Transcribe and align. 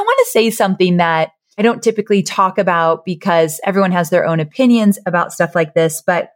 I 0.00 0.02
want 0.02 0.18
to 0.20 0.30
say 0.30 0.48
something 0.48 0.96
that 0.96 1.32
I 1.58 1.62
don't 1.62 1.82
typically 1.82 2.22
talk 2.22 2.56
about 2.56 3.04
because 3.04 3.60
everyone 3.64 3.92
has 3.92 4.08
their 4.08 4.26
own 4.26 4.40
opinions 4.40 4.98
about 5.04 5.34
stuff 5.34 5.54
like 5.54 5.74
this, 5.74 6.02
but 6.06 6.30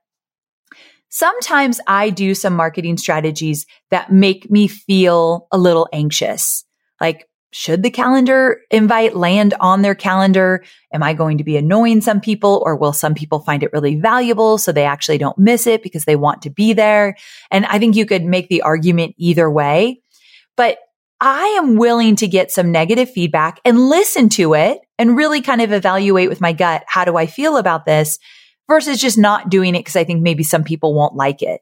sometimes 1.08 1.80
I 1.86 2.10
do 2.10 2.34
some 2.34 2.54
marketing 2.54 2.98
strategies 2.98 3.64
that 3.90 4.12
make 4.12 4.50
me 4.50 4.68
feel 4.68 5.46
a 5.50 5.56
little 5.56 5.88
anxious. 5.94 6.66
Like, 7.00 7.26
should 7.52 7.82
the 7.82 7.90
calendar 7.90 8.60
invite 8.70 9.16
land 9.16 9.54
on 9.60 9.80
their 9.80 9.94
calendar? 9.94 10.62
Am 10.92 11.02
I 11.02 11.14
going 11.14 11.38
to 11.38 11.44
be 11.44 11.56
annoying 11.56 12.02
some 12.02 12.20
people 12.20 12.62
or 12.66 12.76
will 12.76 12.92
some 12.92 13.14
people 13.14 13.38
find 13.38 13.62
it 13.62 13.72
really 13.72 13.96
valuable 13.96 14.58
so 14.58 14.72
they 14.72 14.84
actually 14.84 15.16
don't 15.16 15.38
miss 15.38 15.66
it 15.66 15.82
because 15.82 16.04
they 16.04 16.16
want 16.16 16.42
to 16.42 16.50
be 16.50 16.74
there? 16.74 17.16
And 17.50 17.64
I 17.64 17.78
think 17.78 17.96
you 17.96 18.04
could 18.04 18.24
make 18.24 18.48
the 18.48 18.60
argument 18.60 19.14
either 19.16 19.50
way, 19.50 20.02
but 20.54 20.76
I 21.20 21.46
am 21.58 21.76
willing 21.76 22.16
to 22.16 22.28
get 22.28 22.50
some 22.50 22.72
negative 22.72 23.10
feedback 23.10 23.60
and 23.64 23.88
listen 23.88 24.28
to 24.30 24.54
it 24.54 24.80
and 24.98 25.16
really 25.16 25.40
kind 25.40 25.60
of 25.60 25.72
evaluate 25.72 26.28
with 26.28 26.40
my 26.40 26.52
gut. 26.52 26.84
How 26.86 27.04
do 27.04 27.16
I 27.16 27.26
feel 27.26 27.56
about 27.56 27.86
this 27.86 28.18
versus 28.68 29.00
just 29.00 29.18
not 29.18 29.50
doing 29.50 29.74
it 29.74 29.80
because 29.80 29.96
I 29.96 30.04
think 30.04 30.22
maybe 30.22 30.42
some 30.42 30.64
people 30.64 30.94
won't 30.94 31.14
like 31.14 31.42
it. 31.42 31.60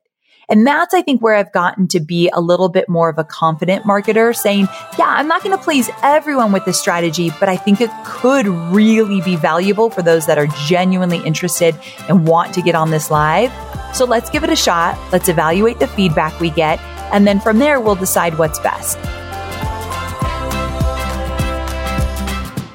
And 0.48 0.66
that's, 0.66 0.92
I 0.92 1.02
think, 1.02 1.22
where 1.22 1.36
I've 1.36 1.52
gotten 1.52 1.88
to 1.88 2.00
be 2.00 2.28
a 2.32 2.40
little 2.40 2.68
bit 2.68 2.88
more 2.88 3.08
of 3.08 3.16
a 3.16 3.24
confident 3.24 3.84
marketer 3.84 4.36
saying, 4.36 4.68
yeah, 4.98 5.06
I'm 5.06 5.28
not 5.28 5.42
going 5.42 5.56
to 5.56 5.62
please 5.62 5.88
everyone 6.02 6.52
with 6.52 6.64
this 6.64 6.78
strategy, 6.78 7.30
but 7.40 7.48
I 7.48 7.56
think 7.56 7.80
it 7.80 7.90
could 8.04 8.46
really 8.46 9.20
be 9.22 9.36
valuable 9.36 9.88
for 9.88 10.02
those 10.02 10.26
that 10.26 10.38
are 10.38 10.48
genuinely 10.66 11.18
interested 11.24 11.78
and 12.08 12.26
want 12.26 12.52
to 12.54 12.62
get 12.62 12.74
on 12.74 12.90
this 12.90 13.10
live. 13.10 13.52
So 13.94 14.04
let's 14.04 14.28
give 14.28 14.44
it 14.44 14.50
a 14.50 14.56
shot. 14.56 14.98
Let's 15.12 15.28
evaluate 15.28 15.78
the 15.78 15.86
feedback 15.86 16.38
we 16.40 16.50
get. 16.50 16.80
And 17.12 17.26
then 17.26 17.40
from 17.40 17.58
there, 17.58 17.80
we'll 17.80 17.94
decide 17.94 18.36
what's 18.36 18.58
best. 18.58 18.98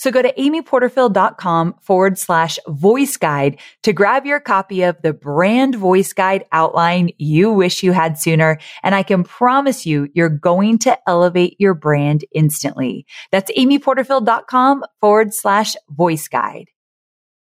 So 0.00 0.10
go 0.10 0.22
to 0.22 0.32
amyporterfield.com 0.32 1.74
forward 1.82 2.16
slash 2.16 2.58
voice 2.68 3.18
guide 3.18 3.60
to 3.82 3.92
grab 3.92 4.24
your 4.24 4.40
copy 4.40 4.82
of 4.82 4.96
the 5.02 5.12
brand 5.12 5.74
voice 5.74 6.14
guide 6.14 6.46
outline 6.52 7.10
you 7.18 7.52
wish 7.52 7.82
you 7.82 7.92
had 7.92 8.18
sooner. 8.18 8.58
And 8.82 8.94
I 8.94 9.02
can 9.02 9.24
promise 9.24 9.84
you, 9.84 10.08
you're 10.14 10.30
going 10.30 10.78
to 10.78 10.98
elevate 11.06 11.54
your 11.58 11.74
brand 11.74 12.24
instantly. 12.32 13.04
That's 13.30 13.52
amyporterfield.com 13.52 14.84
forward 15.02 15.34
slash 15.34 15.76
voice 15.90 16.28
guide. 16.28 16.68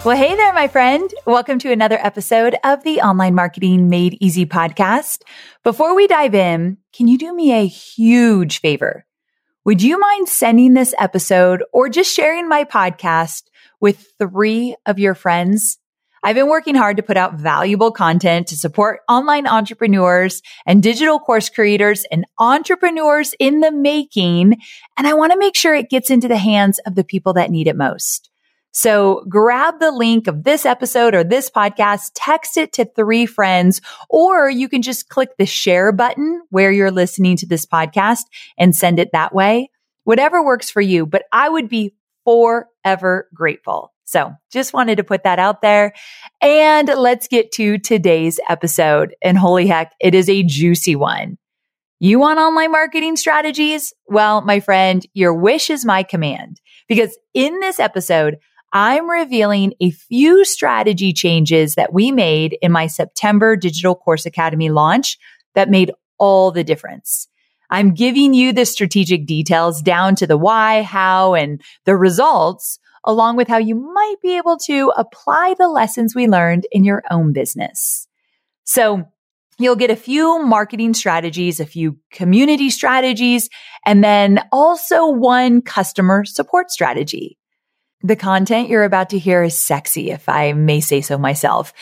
Well, 0.03 0.16
hey 0.16 0.34
there, 0.34 0.55
my 0.55 0.69
friend. 0.69 1.12
Welcome 1.27 1.59
to 1.59 1.72
another 1.72 1.99
episode 1.99 2.56
of 2.65 2.83
the 2.84 3.03
Online 3.03 3.34
Marketing 3.34 3.91
Made 3.91 4.16
Easy 4.22 4.47
podcast. 4.47 5.21
Before 5.62 5.95
we 5.95 6.06
dive 6.06 6.34
in, 6.34 6.78
can 6.95 7.06
you 7.06 7.19
do 7.19 7.34
me 7.34 7.53
a 7.53 7.66
huge 7.66 8.61
favor? 8.61 9.06
Would 9.66 9.82
you 9.82 9.99
mind 9.99 10.28
sending 10.28 10.75
this 10.75 10.94
episode 10.97 11.65
or 11.72 11.88
just 11.88 12.15
sharing 12.15 12.49
my 12.49 12.62
podcast 12.62 13.43
with 13.81 14.12
three 14.16 14.77
of 14.87 15.00
your 15.00 15.16
friends? 15.16 15.78
I've 16.22 16.37
been 16.37 16.47
working 16.47 16.77
hard 16.77 16.99
to 16.99 17.03
put 17.03 17.16
out 17.16 17.34
valuable 17.34 17.91
content 17.91 18.47
to 18.47 18.56
support 18.56 19.00
online 19.09 19.49
entrepreneurs 19.49 20.41
and 20.66 20.84
digital 20.84 21.19
course 21.19 21.49
creators 21.49 22.04
and 22.12 22.27
entrepreneurs 22.38 23.34
in 23.41 23.59
the 23.59 23.72
making. 23.72 24.56
And 24.97 25.04
I 25.04 25.15
want 25.15 25.32
to 25.32 25.38
make 25.38 25.56
sure 25.56 25.75
it 25.75 25.91
gets 25.91 26.10
into 26.10 26.28
the 26.28 26.37
hands 26.37 26.78
of 26.87 26.94
the 26.94 27.03
people 27.03 27.33
that 27.33 27.50
need 27.50 27.66
it 27.66 27.75
most. 27.75 28.31
So 28.76 29.25
grab 29.26 29.81
the 29.81 29.91
link 29.91 30.26
of 30.26 30.44
this 30.44 30.66
episode 30.66 31.14
or 31.14 31.25
this 31.25 31.48
podcast, 31.48 32.10
text 32.14 32.59
it 32.59 32.75
to 32.75 32.84
three 32.84 33.25
friends, 33.25 33.81
or 34.10 34.50
you 34.50 34.69
can 34.69 34.82
just 34.82 35.09
click 35.09 35.31
the 35.38 35.47
share 35.47 35.92
button 35.92 36.42
where 36.50 36.70
you're 36.70 36.91
listening 36.91 37.38
to 37.38 37.47
this 37.47 37.65
podcast 37.65 38.25
and 38.59 38.76
send 38.76 38.98
it 38.98 39.12
that 39.12 39.34
way. 39.34 39.70
Whatever 40.04 40.44
works 40.44 40.69
for 40.69 40.82
you, 40.82 41.06
but 41.06 41.22
I 41.32 41.48
would 41.48 41.70
be 41.70 41.94
forever 42.26 43.31
grateful. 43.32 43.94
So 44.04 44.34
just 44.53 44.75
wanted 44.75 44.97
to 44.97 45.04
put 45.04 45.25
that 45.25 45.38
out 45.38 45.62
there. 45.62 45.94
And 46.42 46.86
let's 46.86 47.28
get 47.28 47.53
to 47.53 47.78
today's 47.78 48.38
episode. 48.47 49.16
And 49.22 49.38
holy 49.38 49.66
heck, 49.69 49.94
it 50.00 50.15
is 50.15 50.28
a 50.28 50.42
juicy 50.42 50.97
one. 50.97 51.38
You 51.98 52.19
want 52.19 52.38
online 52.38 52.72
marketing 52.72 53.16
strategies? 53.16 53.94
Well, 54.06 54.42
my 54.42 54.60
friend, 54.60 55.06
your 55.15 55.32
wish 55.32 55.70
is 55.70 55.86
my 55.86 56.03
command 56.03 56.60
because 56.88 57.16
in 57.32 57.59
this 57.60 57.81
episode, 57.81 58.36
I'm 58.72 59.09
revealing 59.09 59.75
a 59.81 59.91
few 59.91 60.44
strategy 60.44 61.12
changes 61.12 61.75
that 61.77 61.93
we 61.93 62.12
made 62.12 62.59
in 62.60 62.72
my 62.72 62.87
September 62.88 63.56
Digital 63.56 63.94
Course 63.94 64.27
Academy 64.27 64.71
launch 64.71 65.19
that 65.54 65.71
made 65.71 65.93
all 66.19 66.50
the 66.50 66.65
difference. 66.65 67.28
I'm 67.71 67.94
giving 67.94 68.34
you 68.34 68.53
the 68.53 68.65
strategic 68.65 69.27
details 69.27 69.82
down 69.82 70.15
to 70.16 70.27
the 70.27 70.37
why, 70.37 70.82
how, 70.82 71.34
and 71.34 71.60
the 71.84 71.97
results, 71.97 72.78
along 73.04 73.37
with 73.37 73.49
how 73.49 73.59
you 73.59 73.75
might 73.75 74.16
be 74.22 74.36
able 74.36 74.57
to 74.59 74.92
apply 74.97 75.54
the 75.59 75.68
lessons 75.68 76.15
we 76.15 76.28
learned 76.28 76.66
in 76.71 76.84
your 76.84 77.03
own 77.10 77.33
business. 77.33 78.07
So 78.65 79.04
you'll 79.59 79.77
get 79.77 79.91
a 79.91 79.97
few 79.97 80.45
marketing 80.45 80.95
strategies, 80.95 81.60
a 81.60 81.66
few 81.66 81.98
community 82.10 82.71
strategies, 82.71 83.48
and 83.84 84.03
then 84.04 84.41
also 84.53 85.07
one 85.07 85.63
customer 85.63 86.24
support 86.24 86.71
strategy. 86.71 87.39
The 88.06 88.14
content 88.14 88.68
you're 88.68 88.84
about 88.84 89.10
to 89.10 89.18
hear 89.18 89.42
is 89.42 89.58
sexy, 89.58 90.12
if 90.12 90.28
I 90.28 90.53
may 90.53 90.78
say 90.78 91.00
so 91.00 91.18
myself. 91.18 91.72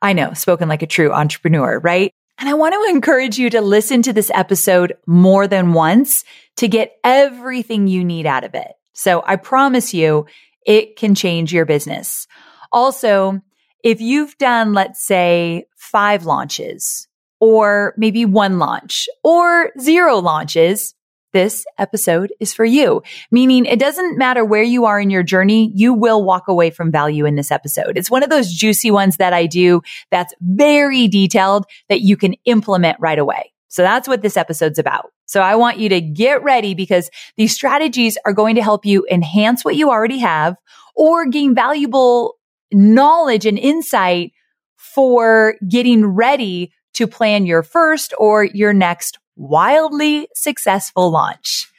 I 0.00 0.14
know, 0.14 0.32
spoken 0.32 0.66
like 0.66 0.80
a 0.80 0.86
true 0.86 1.12
entrepreneur, 1.12 1.78
right? 1.78 2.10
And 2.38 2.48
I 2.48 2.54
want 2.54 2.72
to 2.72 2.90
encourage 2.90 3.36
you 3.36 3.50
to 3.50 3.60
listen 3.60 4.00
to 4.00 4.14
this 4.14 4.30
episode 4.32 4.96
more 5.06 5.46
than 5.46 5.74
once 5.74 6.24
to 6.56 6.68
get 6.68 6.96
everything 7.04 7.86
you 7.86 8.02
need 8.02 8.24
out 8.24 8.44
of 8.44 8.54
it. 8.54 8.72
So 8.94 9.22
I 9.26 9.36
promise 9.36 9.92
you 9.92 10.24
it 10.64 10.96
can 10.96 11.14
change 11.14 11.52
your 11.52 11.66
business. 11.66 12.26
Also, 12.72 13.42
if 13.82 14.00
you've 14.00 14.38
done, 14.38 14.72
let's 14.72 15.04
say 15.04 15.66
five 15.76 16.24
launches 16.24 17.08
or 17.40 17.92
maybe 17.98 18.24
one 18.24 18.58
launch 18.58 19.06
or 19.22 19.70
zero 19.78 20.16
launches, 20.16 20.94
this 21.34 21.66
episode 21.76 22.32
is 22.40 22.54
for 22.54 22.64
you. 22.64 23.02
Meaning 23.30 23.66
it 23.66 23.78
doesn't 23.78 24.16
matter 24.16 24.42
where 24.42 24.62
you 24.62 24.86
are 24.86 24.98
in 24.98 25.10
your 25.10 25.22
journey, 25.22 25.70
you 25.74 25.92
will 25.92 26.24
walk 26.24 26.48
away 26.48 26.70
from 26.70 26.90
value 26.90 27.26
in 27.26 27.34
this 27.34 27.50
episode. 27.50 27.98
It's 27.98 28.10
one 28.10 28.22
of 28.22 28.30
those 28.30 28.50
juicy 28.50 28.90
ones 28.90 29.18
that 29.18 29.34
I 29.34 29.44
do 29.44 29.82
that's 30.10 30.32
very 30.40 31.08
detailed 31.08 31.66
that 31.90 32.00
you 32.00 32.16
can 32.16 32.34
implement 32.46 32.98
right 32.98 33.18
away. 33.18 33.52
So 33.68 33.82
that's 33.82 34.08
what 34.08 34.22
this 34.22 34.36
episode's 34.36 34.78
about. 34.78 35.10
So 35.26 35.40
I 35.40 35.56
want 35.56 35.78
you 35.78 35.88
to 35.88 36.00
get 36.00 36.42
ready 36.42 36.74
because 36.74 37.10
these 37.36 37.52
strategies 37.52 38.16
are 38.24 38.32
going 38.32 38.54
to 38.54 38.62
help 38.62 38.86
you 38.86 39.06
enhance 39.10 39.64
what 39.64 39.76
you 39.76 39.90
already 39.90 40.18
have 40.18 40.56
or 40.94 41.26
gain 41.26 41.54
valuable 41.54 42.36
knowledge 42.72 43.44
and 43.44 43.58
insight 43.58 44.32
for 44.76 45.56
getting 45.68 46.06
ready 46.06 46.72
to 46.94 47.08
plan 47.08 47.46
your 47.46 47.62
first 47.62 48.14
or 48.18 48.44
your 48.44 48.72
next 48.72 49.18
wildly 49.36 50.28
successful 50.34 51.10
launch. 51.10 51.70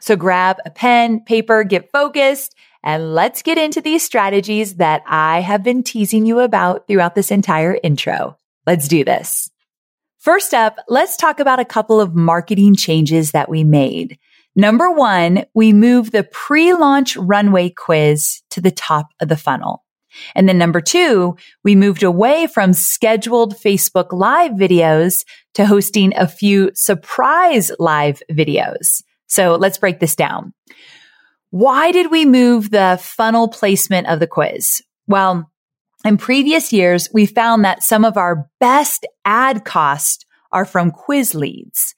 So 0.00 0.16
grab 0.16 0.56
a 0.64 0.70
pen, 0.70 1.20
paper, 1.20 1.62
get 1.64 1.90
focused, 1.92 2.54
and 2.82 3.14
let's 3.14 3.42
get 3.42 3.58
into 3.58 3.80
these 3.80 4.02
strategies 4.02 4.76
that 4.76 5.02
I 5.06 5.40
have 5.40 5.62
been 5.62 5.82
teasing 5.82 6.24
you 6.24 6.40
about 6.40 6.86
throughout 6.88 7.14
this 7.14 7.30
entire 7.30 7.78
intro. 7.82 8.38
Let's 8.66 8.88
do 8.88 9.04
this. 9.04 9.50
First 10.18 10.54
up, 10.54 10.76
let's 10.88 11.16
talk 11.16 11.40
about 11.40 11.60
a 11.60 11.64
couple 11.64 12.00
of 12.00 12.14
marketing 12.14 12.76
changes 12.76 13.32
that 13.32 13.48
we 13.48 13.64
made. 13.64 14.18
Number 14.56 14.90
one, 14.90 15.44
we 15.54 15.72
moved 15.72 16.12
the 16.12 16.24
pre-launch 16.24 17.16
runway 17.16 17.70
quiz 17.70 18.42
to 18.50 18.60
the 18.60 18.70
top 18.70 19.08
of 19.20 19.28
the 19.28 19.36
funnel. 19.36 19.84
And 20.34 20.48
then 20.48 20.58
number 20.58 20.80
two, 20.80 21.36
we 21.64 21.74
moved 21.74 22.02
away 22.02 22.46
from 22.46 22.72
scheduled 22.72 23.54
Facebook 23.56 24.12
live 24.12 24.52
videos 24.52 25.24
to 25.54 25.66
hosting 25.66 26.12
a 26.16 26.26
few 26.26 26.70
surprise 26.74 27.70
live 27.78 28.22
videos. 28.30 29.02
So 29.26 29.56
let's 29.56 29.78
break 29.78 30.00
this 30.00 30.16
down. 30.16 30.52
Why 31.50 31.92
did 31.92 32.10
we 32.10 32.24
move 32.24 32.70
the 32.70 32.98
funnel 33.02 33.48
placement 33.48 34.06
of 34.06 34.20
the 34.20 34.26
quiz? 34.26 34.82
Well, 35.06 35.50
in 36.04 36.16
previous 36.16 36.72
years, 36.72 37.08
we 37.12 37.26
found 37.26 37.64
that 37.64 37.82
some 37.82 38.04
of 38.04 38.16
our 38.16 38.48
best 38.58 39.06
ad 39.24 39.64
costs 39.64 40.24
are 40.52 40.64
from 40.64 40.90
quiz 40.90 41.34
leads. 41.34 41.94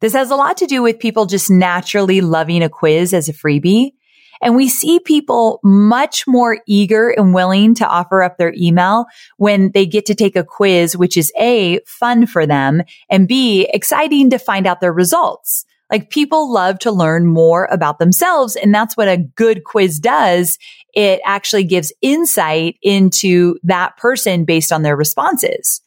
This 0.00 0.12
has 0.12 0.30
a 0.30 0.36
lot 0.36 0.56
to 0.58 0.66
do 0.66 0.82
with 0.82 0.98
people 0.98 1.26
just 1.26 1.50
naturally 1.50 2.20
loving 2.20 2.62
a 2.62 2.68
quiz 2.68 3.14
as 3.14 3.28
a 3.28 3.32
freebie. 3.32 3.92
And 4.42 4.56
we 4.56 4.68
see 4.68 5.00
people 5.00 5.60
much 5.62 6.26
more 6.26 6.58
eager 6.66 7.10
and 7.10 7.34
willing 7.34 7.74
to 7.76 7.86
offer 7.86 8.22
up 8.22 8.36
their 8.36 8.54
email 8.56 9.06
when 9.36 9.70
they 9.72 9.86
get 9.86 10.06
to 10.06 10.14
take 10.14 10.36
a 10.36 10.44
quiz, 10.44 10.96
which 10.96 11.16
is 11.16 11.32
A, 11.38 11.80
fun 11.86 12.26
for 12.26 12.46
them 12.46 12.82
and 13.10 13.28
B, 13.28 13.68
exciting 13.72 14.30
to 14.30 14.38
find 14.38 14.66
out 14.66 14.80
their 14.80 14.92
results. 14.92 15.64
Like 15.90 16.10
people 16.10 16.52
love 16.52 16.78
to 16.80 16.90
learn 16.90 17.26
more 17.26 17.66
about 17.70 17.98
themselves. 17.98 18.56
And 18.56 18.74
that's 18.74 18.96
what 18.96 19.08
a 19.08 19.18
good 19.18 19.64
quiz 19.64 19.98
does. 19.98 20.58
It 20.94 21.20
actually 21.24 21.64
gives 21.64 21.92
insight 22.00 22.76
into 22.82 23.58
that 23.62 23.96
person 23.96 24.44
based 24.44 24.72
on 24.72 24.82
their 24.82 24.96
responses. 24.96 25.82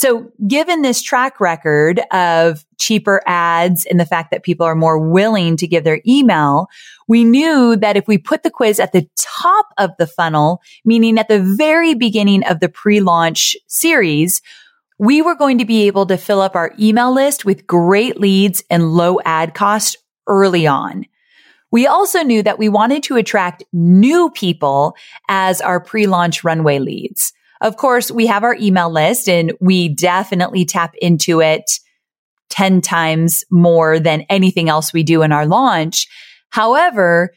So 0.00 0.32
given 0.48 0.80
this 0.80 1.02
track 1.02 1.40
record 1.40 2.00
of 2.10 2.64
cheaper 2.78 3.20
ads 3.26 3.84
and 3.84 4.00
the 4.00 4.06
fact 4.06 4.30
that 4.30 4.42
people 4.42 4.64
are 4.64 4.74
more 4.74 4.98
willing 4.98 5.58
to 5.58 5.66
give 5.66 5.84
their 5.84 6.00
email, 6.08 6.68
we 7.06 7.22
knew 7.22 7.76
that 7.76 7.98
if 7.98 8.08
we 8.08 8.16
put 8.16 8.42
the 8.42 8.50
quiz 8.50 8.80
at 8.80 8.92
the 8.92 9.06
top 9.18 9.66
of 9.76 9.90
the 9.98 10.06
funnel, 10.06 10.62
meaning 10.86 11.18
at 11.18 11.28
the 11.28 11.42
very 11.42 11.92
beginning 11.92 12.42
of 12.44 12.60
the 12.60 12.68
pre-launch 12.70 13.54
series, 13.66 14.40
we 14.98 15.20
were 15.20 15.34
going 15.34 15.58
to 15.58 15.66
be 15.66 15.86
able 15.86 16.06
to 16.06 16.16
fill 16.16 16.40
up 16.40 16.56
our 16.56 16.72
email 16.80 17.12
list 17.12 17.44
with 17.44 17.66
great 17.66 18.18
leads 18.18 18.64
and 18.70 18.94
low 18.94 19.20
ad 19.26 19.52
cost 19.52 19.98
early 20.26 20.66
on. 20.66 21.04
We 21.70 21.86
also 21.86 22.22
knew 22.22 22.42
that 22.42 22.58
we 22.58 22.70
wanted 22.70 23.02
to 23.02 23.16
attract 23.16 23.64
new 23.74 24.30
people 24.30 24.96
as 25.28 25.60
our 25.60 25.78
pre-launch 25.78 26.42
runway 26.42 26.78
leads. 26.78 27.34
Of 27.60 27.76
course, 27.76 28.10
we 28.10 28.26
have 28.26 28.44
our 28.44 28.54
email 28.54 28.90
list 28.90 29.28
and 29.28 29.52
we 29.60 29.88
definitely 29.88 30.64
tap 30.64 30.94
into 31.00 31.40
it 31.40 31.64
10 32.50 32.80
times 32.80 33.44
more 33.50 33.98
than 33.98 34.26
anything 34.28 34.68
else 34.68 34.92
we 34.92 35.02
do 35.02 35.22
in 35.22 35.32
our 35.32 35.46
launch. 35.46 36.06
However, 36.50 37.30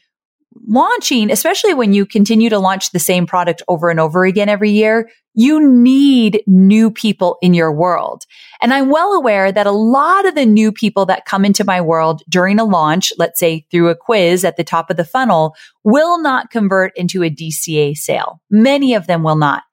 launching, 0.67 1.31
especially 1.31 1.73
when 1.73 1.93
you 1.93 2.05
continue 2.05 2.49
to 2.49 2.59
launch 2.59 2.91
the 2.91 2.99
same 2.99 3.25
product 3.25 3.61
over 3.67 3.89
and 3.89 3.99
over 3.99 4.25
again 4.25 4.49
every 4.49 4.71
year, 4.71 5.09
you 5.33 5.67
need 5.67 6.43
new 6.45 6.91
people 6.91 7.37
in 7.41 7.53
your 7.53 7.71
world. 7.71 8.23
And 8.61 8.73
I'm 8.73 8.89
well 8.89 9.13
aware 9.13 9.51
that 9.51 9.67
a 9.67 9.71
lot 9.71 10.27
of 10.27 10.35
the 10.35 10.45
new 10.45 10.71
people 10.71 11.05
that 11.07 11.25
come 11.25 11.43
into 11.43 11.63
my 11.63 11.81
world 11.81 12.21
during 12.29 12.59
a 12.59 12.65
launch, 12.65 13.11
let's 13.17 13.39
say 13.39 13.65
through 13.71 13.89
a 13.89 13.95
quiz 13.95 14.45
at 14.45 14.57
the 14.57 14.63
top 14.63 14.89
of 14.89 14.97
the 14.97 15.03
funnel, 15.03 15.55
will 15.83 16.21
not 16.21 16.51
convert 16.51 16.93
into 16.95 17.23
a 17.23 17.31
DCA 17.31 17.95
sale. 17.95 18.41
Many 18.49 18.93
of 18.93 19.07
them 19.07 19.23
will 19.23 19.35
not. 19.35 19.63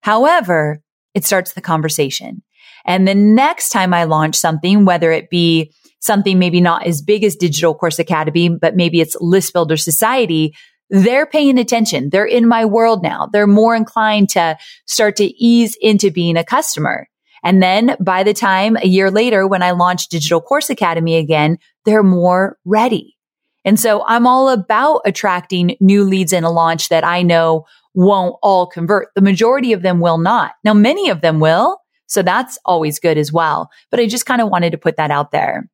However, 0.00 0.82
it 1.14 1.24
starts 1.24 1.52
the 1.52 1.60
conversation. 1.60 2.42
And 2.84 3.06
the 3.06 3.14
next 3.14 3.70
time 3.70 3.92
I 3.92 4.04
launch 4.04 4.36
something, 4.36 4.84
whether 4.84 5.12
it 5.12 5.30
be 5.30 5.72
something 6.00 6.38
maybe 6.38 6.60
not 6.60 6.86
as 6.86 7.02
big 7.02 7.24
as 7.24 7.36
Digital 7.36 7.74
Course 7.74 7.98
Academy, 7.98 8.48
but 8.48 8.76
maybe 8.76 9.00
it's 9.00 9.16
List 9.20 9.52
Builder 9.52 9.76
Society, 9.76 10.54
they're 10.90 11.26
paying 11.26 11.58
attention. 11.58 12.10
They're 12.10 12.24
in 12.24 12.48
my 12.48 12.64
world 12.64 13.02
now. 13.02 13.28
They're 13.30 13.46
more 13.46 13.74
inclined 13.74 14.30
to 14.30 14.56
start 14.86 15.16
to 15.16 15.24
ease 15.24 15.76
into 15.80 16.10
being 16.10 16.36
a 16.36 16.44
customer. 16.44 17.08
And 17.44 17.62
then 17.62 17.96
by 18.00 18.22
the 18.22 18.34
time 18.34 18.76
a 18.76 18.86
year 18.86 19.10
later, 19.10 19.46
when 19.46 19.62
I 19.62 19.72
launch 19.72 20.08
Digital 20.08 20.40
Course 20.40 20.70
Academy 20.70 21.16
again, 21.16 21.58
they're 21.84 22.02
more 22.02 22.56
ready. 22.64 23.16
And 23.64 23.78
so 23.78 24.04
I'm 24.06 24.26
all 24.26 24.48
about 24.48 25.02
attracting 25.04 25.76
new 25.80 26.04
leads 26.04 26.32
in 26.32 26.44
a 26.44 26.50
launch 26.50 26.88
that 26.88 27.04
I 27.04 27.22
know 27.22 27.66
won't 27.98 28.36
all 28.44 28.64
convert. 28.64 29.08
The 29.16 29.20
majority 29.20 29.72
of 29.72 29.82
them 29.82 29.98
will 29.98 30.18
not. 30.18 30.52
Now, 30.62 30.72
many 30.72 31.10
of 31.10 31.20
them 31.20 31.40
will. 31.40 31.78
So 32.06 32.22
that's 32.22 32.56
always 32.64 33.00
good 33.00 33.18
as 33.18 33.32
well. 33.32 33.70
But 33.90 33.98
I 33.98 34.06
just 34.06 34.24
kind 34.24 34.40
of 34.40 34.48
wanted 34.48 34.70
to 34.70 34.78
put 34.78 34.96
that 34.98 35.10
out 35.10 35.32
there. 35.32 35.68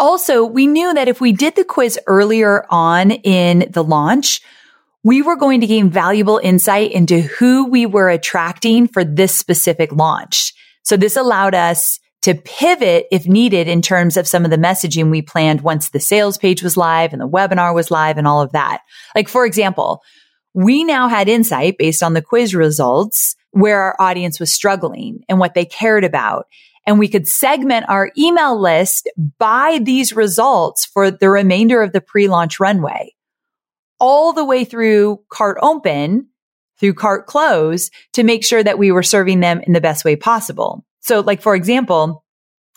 Also, 0.00 0.44
we 0.44 0.66
knew 0.66 0.92
that 0.94 1.06
if 1.06 1.20
we 1.20 1.30
did 1.30 1.54
the 1.54 1.64
quiz 1.64 1.96
earlier 2.08 2.66
on 2.70 3.12
in 3.12 3.70
the 3.70 3.84
launch, 3.84 4.40
we 5.04 5.22
were 5.22 5.36
going 5.36 5.60
to 5.60 5.66
gain 5.68 5.88
valuable 5.88 6.40
insight 6.42 6.90
into 6.90 7.20
who 7.20 7.68
we 7.68 7.86
were 7.86 8.08
attracting 8.08 8.88
for 8.88 9.04
this 9.04 9.34
specific 9.34 9.92
launch. 9.92 10.52
So 10.82 10.96
this 10.96 11.16
allowed 11.16 11.54
us 11.54 12.00
to 12.22 12.34
pivot 12.34 13.06
if 13.12 13.28
needed 13.28 13.68
in 13.68 13.80
terms 13.80 14.16
of 14.16 14.26
some 14.26 14.44
of 14.44 14.50
the 14.50 14.56
messaging 14.56 15.08
we 15.08 15.22
planned 15.22 15.60
once 15.60 15.90
the 15.90 16.00
sales 16.00 16.36
page 16.36 16.64
was 16.64 16.76
live 16.76 17.12
and 17.12 17.22
the 17.22 17.28
webinar 17.28 17.72
was 17.72 17.92
live 17.92 18.18
and 18.18 18.26
all 18.26 18.42
of 18.42 18.50
that. 18.52 18.80
Like, 19.14 19.28
for 19.28 19.46
example, 19.46 20.02
we 20.54 20.84
now 20.84 21.08
had 21.08 21.28
insight 21.28 21.76
based 21.78 22.02
on 22.02 22.14
the 22.14 22.22
quiz 22.22 22.54
results 22.54 23.36
where 23.50 23.80
our 23.80 23.96
audience 23.98 24.40
was 24.40 24.52
struggling 24.52 25.24
and 25.28 25.38
what 25.38 25.54
they 25.54 25.64
cared 25.64 26.04
about. 26.04 26.46
And 26.86 26.98
we 26.98 27.08
could 27.08 27.28
segment 27.28 27.86
our 27.88 28.10
email 28.16 28.58
list 28.58 29.10
by 29.38 29.78
these 29.82 30.14
results 30.14 30.86
for 30.86 31.10
the 31.10 31.28
remainder 31.28 31.82
of 31.82 31.92
the 31.92 32.00
pre-launch 32.00 32.60
runway 32.60 33.14
all 34.00 34.32
the 34.32 34.44
way 34.44 34.64
through 34.64 35.20
cart 35.28 35.58
open 35.60 36.28
through 36.78 36.94
cart 36.94 37.26
close 37.26 37.90
to 38.12 38.22
make 38.22 38.44
sure 38.44 38.62
that 38.62 38.78
we 38.78 38.92
were 38.92 39.02
serving 39.02 39.40
them 39.40 39.60
in 39.66 39.72
the 39.72 39.80
best 39.80 40.04
way 40.04 40.16
possible. 40.16 40.84
So 41.00 41.20
like, 41.20 41.42
for 41.42 41.54
example, 41.54 42.24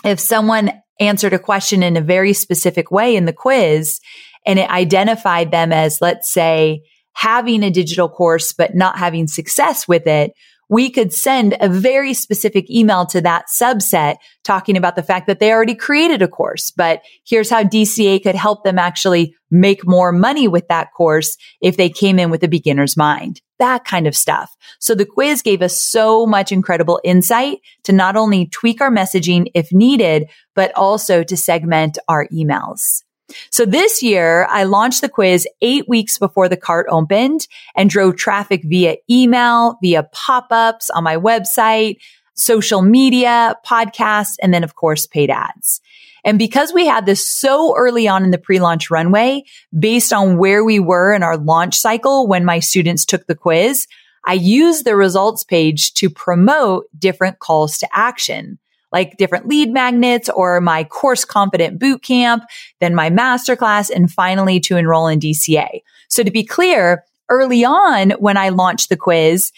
if 0.03 0.19
someone 0.19 0.71
answered 0.99 1.33
a 1.33 1.39
question 1.39 1.83
in 1.83 1.97
a 1.97 2.01
very 2.01 2.33
specific 2.33 2.91
way 2.91 3.15
in 3.15 3.25
the 3.25 3.33
quiz 3.33 3.99
and 4.45 4.57
it 4.57 4.69
identified 4.69 5.51
them 5.51 5.71
as, 5.71 5.99
let's 6.01 6.31
say, 6.31 6.81
having 7.13 7.63
a 7.63 7.69
digital 7.69 8.09
course, 8.09 8.53
but 8.53 8.75
not 8.75 8.97
having 8.97 9.27
success 9.27 9.87
with 9.87 10.07
it, 10.07 10.33
we 10.71 10.89
could 10.89 11.11
send 11.11 11.57
a 11.59 11.67
very 11.67 12.13
specific 12.13 12.71
email 12.71 13.05
to 13.05 13.19
that 13.19 13.47
subset 13.49 14.15
talking 14.45 14.77
about 14.77 14.95
the 14.95 15.03
fact 15.03 15.27
that 15.27 15.39
they 15.39 15.51
already 15.51 15.75
created 15.75 16.21
a 16.21 16.29
course, 16.29 16.71
but 16.71 17.01
here's 17.25 17.49
how 17.49 17.61
DCA 17.61 18.23
could 18.23 18.35
help 18.35 18.63
them 18.63 18.79
actually 18.79 19.35
make 19.51 19.85
more 19.85 20.13
money 20.13 20.47
with 20.47 20.69
that 20.69 20.93
course 20.95 21.35
if 21.59 21.75
they 21.75 21.89
came 21.89 22.17
in 22.17 22.31
with 22.31 22.41
a 22.41 22.47
beginner's 22.47 22.95
mind. 22.95 23.41
That 23.59 23.83
kind 23.83 24.07
of 24.07 24.15
stuff. 24.15 24.55
So 24.79 24.95
the 24.95 25.05
quiz 25.05 25.41
gave 25.41 25.61
us 25.61 25.77
so 25.77 26.25
much 26.25 26.53
incredible 26.53 27.01
insight 27.03 27.59
to 27.83 27.91
not 27.91 28.15
only 28.15 28.47
tweak 28.47 28.79
our 28.79 28.89
messaging 28.89 29.51
if 29.53 29.73
needed, 29.73 30.29
but 30.55 30.71
also 30.77 31.21
to 31.21 31.35
segment 31.35 31.97
our 32.07 32.29
emails. 32.29 33.03
So 33.49 33.65
this 33.65 34.01
year 34.01 34.45
I 34.49 34.63
launched 34.63 35.01
the 35.01 35.09
quiz 35.09 35.47
eight 35.61 35.87
weeks 35.87 36.17
before 36.17 36.49
the 36.49 36.57
cart 36.57 36.87
opened 36.89 37.47
and 37.75 37.89
drove 37.89 38.15
traffic 38.15 38.63
via 38.63 38.97
email, 39.09 39.77
via 39.81 40.03
pop-ups 40.11 40.89
on 40.89 41.03
my 41.03 41.17
website, 41.17 41.97
social 42.33 42.81
media, 42.81 43.55
podcasts, 43.65 44.35
and 44.41 44.53
then 44.53 44.63
of 44.63 44.75
course 44.75 45.07
paid 45.07 45.29
ads. 45.29 45.81
And 46.23 46.37
because 46.37 46.71
we 46.71 46.85
had 46.85 47.05
this 47.05 47.29
so 47.29 47.75
early 47.75 48.07
on 48.07 48.23
in 48.23 48.31
the 48.31 48.37
pre-launch 48.37 48.91
runway, 48.91 49.43
based 49.77 50.13
on 50.13 50.37
where 50.37 50.63
we 50.63 50.79
were 50.79 51.13
in 51.13 51.23
our 51.23 51.37
launch 51.37 51.75
cycle 51.75 52.27
when 52.27 52.45
my 52.45 52.59
students 52.59 53.05
took 53.05 53.25
the 53.25 53.35
quiz, 53.35 53.87
I 54.23 54.33
used 54.33 54.85
the 54.85 54.95
results 54.95 55.43
page 55.43 55.93
to 55.95 56.09
promote 56.09 56.85
different 56.97 57.39
calls 57.39 57.79
to 57.79 57.87
action 57.91 58.59
like 58.91 59.17
different 59.17 59.47
lead 59.47 59.71
magnets 59.71 60.29
or 60.29 60.61
my 60.61 60.83
course 60.83 61.25
confident 61.25 61.79
boot 61.79 62.03
camp, 62.03 62.43
then 62.79 62.93
my 62.95 63.09
masterclass, 63.09 63.89
and 63.89 64.11
finally 64.11 64.59
to 64.59 64.77
enroll 64.77 65.07
in 65.07 65.19
DCA. 65.19 65.81
So 66.09 66.23
to 66.23 66.31
be 66.31 66.43
clear, 66.43 67.03
early 67.29 67.63
on 67.63 68.11
when 68.11 68.37
I 68.37 68.49
launched 68.49 68.89
the 68.89 68.97
quiz, 68.97 69.51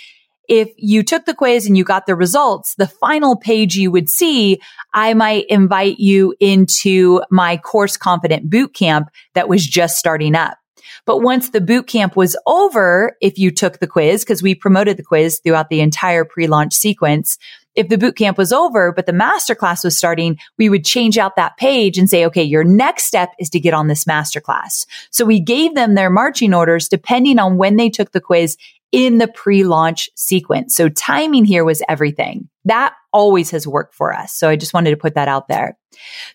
if 0.48 0.70
you 0.78 1.04
took 1.04 1.26
the 1.26 1.34
quiz 1.34 1.66
and 1.66 1.78
you 1.78 1.84
got 1.84 2.06
the 2.06 2.16
results, 2.16 2.76
the 2.76 2.88
final 2.88 3.36
page 3.36 3.76
you 3.76 3.92
would 3.92 4.10
see, 4.10 4.62
I 4.94 5.14
might 5.14 5.46
invite 5.48 6.00
you 6.00 6.36
into 6.40 7.22
my 7.30 7.58
course 7.58 7.98
confident 7.98 8.50
boot 8.50 8.74
camp 8.74 9.10
that 9.34 9.50
was 9.50 9.66
just 9.66 9.98
starting 9.98 10.36
up. 10.36 10.58
But 11.06 11.20
once 11.20 11.50
the 11.50 11.62
boot 11.62 11.88
camp 11.88 12.16
was 12.16 12.38
over, 12.46 13.18
if 13.22 13.38
you 13.38 13.52
took 13.52 13.80
the 13.80 13.88
quiz, 13.88 14.24
because 14.24 14.44
we 14.44 14.54
promoted 14.54 14.98
the 14.98 15.04
quiz 15.04 15.40
throughout 15.40 15.70
the 15.70 15.82
entire 15.82 16.24
pre-launch 16.24 16.74
sequence, 16.74 17.38
if 17.76 17.90
the 17.90 17.98
boot 17.98 18.16
camp 18.16 18.38
was 18.38 18.54
over, 18.54 18.92
but 18.92 19.06
the 19.06 19.12
masterclass 19.12 19.84
was 19.84 19.98
starting, 19.98 20.38
we 20.58 20.70
would 20.70 20.86
change 20.86 21.18
out 21.18 21.36
that 21.36 21.58
page 21.58 21.98
and 21.98 22.10
say, 22.10 22.26
okay, 22.26 22.44
your 22.44 22.64
next 22.64 23.06
step 23.06 23.34
is 23.40 23.50
to 23.52 23.60
get 23.60 23.74
on 23.74 23.88
this 23.88 24.06
masterclass. 24.06 24.86
So 25.10 25.26
we 25.26 25.40
gave 25.40 25.76
them 25.76 25.96
their 25.96 26.10
marching 26.10 26.54
orders 26.54 26.88
depending 26.88 27.40
on 27.40 27.58
when 27.58 27.78
they 27.78 27.90
took 27.90 28.12
the 28.12 28.22
quiz 28.22 28.58
in 28.92 29.18
the 29.18 29.28
pre-launch 29.28 30.10
sequence. 30.16 30.76
So 30.76 30.88
timing 30.88 31.46
here 31.46 31.66
was 31.66 31.82
everything. 31.90 32.48
That 32.66 32.94
always 33.12 33.50
has 33.52 33.68
worked 33.68 33.96
for 33.96 34.14
us. 34.14 34.34
So 34.34 34.50
I 34.50 34.56
just 34.56 34.74
wanted 34.74 34.92
to 34.92 34.98
put 34.98 35.16
that 35.16 35.28
out 35.28 35.48
there. 35.48 35.78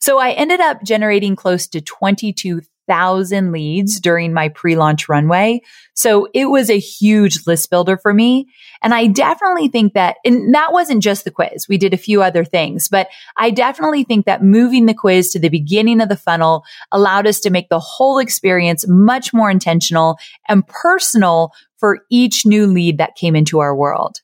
So 0.00 0.18
I 0.18 0.32
ended 0.32 0.60
up 0.60 0.82
generating 0.82 1.36
close 1.36 1.68
to 1.68 1.80
22 1.80 2.62
thousand 2.88 3.52
leads 3.52 4.00
during 4.00 4.32
my 4.32 4.48
pre-launch 4.48 5.08
runway. 5.08 5.60
So 5.94 6.28
it 6.34 6.46
was 6.46 6.70
a 6.70 6.78
huge 6.78 7.46
list 7.46 7.70
builder 7.70 7.96
for 7.96 8.12
me. 8.12 8.48
And 8.82 8.94
I 8.94 9.06
definitely 9.06 9.68
think 9.68 9.94
that, 9.94 10.16
and 10.24 10.54
that 10.54 10.72
wasn't 10.72 11.02
just 11.02 11.24
the 11.24 11.30
quiz. 11.30 11.66
We 11.68 11.78
did 11.78 11.94
a 11.94 11.98
few 11.98 12.22
other 12.22 12.44
things, 12.44 12.88
but 12.88 13.08
I 13.36 13.50
definitely 13.50 14.04
think 14.04 14.26
that 14.26 14.42
moving 14.42 14.86
the 14.86 14.94
quiz 14.94 15.30
to 15.32 15.38
the 15.38 15.48
beginning 15.48 16.00
of 16.00 16.08
the 16.08 16.16
funnel 16.16 16.64
allowed 16.90 17.26
us 17.26 17.40
to 17.40 17.50
make 17.50 17.68
the 17.68 17.80
whole 17.80 18.18
experience 18.18 18.86
much 18.88 19.32
more 19.32 19.50
intentional 19.50 20.18
and 20.48 20.66
personal 20.66 21.52
for 21.78 22.00
each 22.10 22.46
new 22.46 22.66
lead 22.66 22.98
that 22.98 23.14
came 23.14 23.36
into 23.36 23.58
our 23.58 23.74
world. 23.74 24.20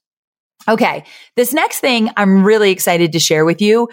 Okay. 0.66 1.04
This 1.36 1.52
next 1.52 1.80
thing 1.80 2.10
I'm 2.16 2.44
really 2.44 2.70
excited 2.70 3.12
to 3.12 3.18
share 3.18 3.44
with 3.44 3.60
you 3.60 3.88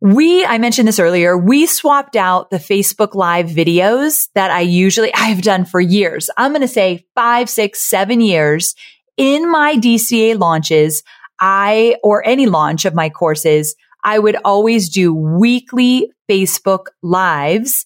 we, 0.00 0.44
I 0.44 0.58
mentioned 0.58 0.86
this 0.86 0.98
earlier, 0.98 1.38
we 1.38 1.66
swapped 1.66 2.16
out 2.16 2.50
the 2.50 2.58
Facebook 2.58 3.14
live 3.14 3.46
videos 3.46 4.28
that 4.34 4.50
I 4.50 4.60
usually, 4.60 5.12
I've 5.14 5.42
done 5.42 5.64
for 5.64 5.80
years. 5.80 6.28
I'm 6.36 6.52
going 6.52 6.60
to 6.60 6.68
say 6.68 7.06
five, 7.14 7.48
six, 7.48 7.82
seven 7.82 8.20
years 8.20 8.74
in 9.16 9.50
my 9.50 9.76
DCA 9.76 10.38
launches. 10.38 11.02
I, 11.38 11.96
or 12.02 12.26
any 12.26 12.46
launch 12.46 12.84
of 12.84 12.94
my 12.94 13.10
courses, 13.10 13.74
I 14.02 14.18
would 14.18 14.36
always 14.44 14.88
do 14.88 15.14
weekly 15.14 16.10
Facebook 16.30 16.86
lives 17.02 17.84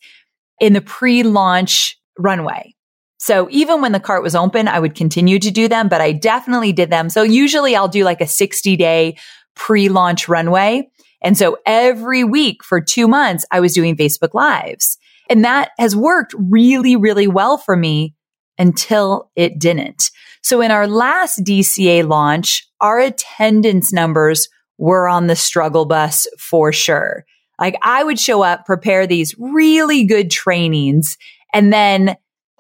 in 0.61 0.73
the 0.73 0.81
pre-launch 0.81 1.99
runway. 2.19 2.75
So 3.19 3.49
even 3.51 3.81
when 3.81 3.93
the 3.93 4.01
cart 4.01 4.23
was 4.23 4.35
open, 4.35 4.69
I 4.69 4.79
would 4.79 4.95
continue 4.95 5.39
to 5.39 5.51
do 5.51 5.69
them, 5.69 5.89
but 5.89 6.01
I 6.01 6.13
definitely 6.13 6.73
did 6.73 6.91
them. 6.91 7.11
So 7.11 7.23
usually 7.23 7.75
I'll 7.77 7.89
do 7.89 8.05
like 8.05 8.21
a 8.21 8.27
60 8.27 8.77
day 8.77 9.17
pre-launch 9.55 10.29
runway. 10.29 10.89
And 11.23 11.37
so 11.37 11.59
every 11.67 12.25
week 12.25 12.65
for 12.65 12.81
two 12.81 13.07
months, 13.09 13.45
I 13.51 13.61
was 13.61 13.75
doing 13.75 13.97
Facebook 13.97 14.35
lives 14.35 14.99
and 15.31 15.45
that 15.45 15.71
has 15.79 15.95
worked 15.95 16.35
really, 16.37 16.97
really 16.97 17.29
well 17.29 17.57
for 17.57 17.77
me 17.77 18.15
until 18.59 19.31
it 19.37 19.59
didn't. 19.59 20.11
So 20.43 20.61
in 20.61 20.73
our 20.73 20.89
last 20.89 21.45
DCA 21.45 22.07
launch, 22.07 22.67
our 22.81 22.99
attendance 22.99 23.93
numbers 23.93 24.49
were 24.77 25.09
on 25.09 25.29
the 25.29 25.37
struggle 25.37 25.87
bus 25.87 26.27
for 26.39 26.73
sure. 26.73 27.25
Like 27.61 27.77
I 27.83 28.03
would 28.03 28.19
show 28.19 28.43
up, 28.43 28.67
prepare 28.67 29.07
these 29.07 29.35
really 29.39 30.05
good 30.05 30.31
trainings, 30.31 31.17
and 31.55 31.73
then 31.73 32.17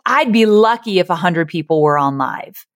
I'd 0.06 0.32
be 0.32 0.46
lucky 0.46 1.00
if 1.00 1.10
a 1.10 1.16
hundred 1.16 1.48
people 1.48 1.82
were 1.82 1.98
on 1.98 2.18
live. 2.18 2.66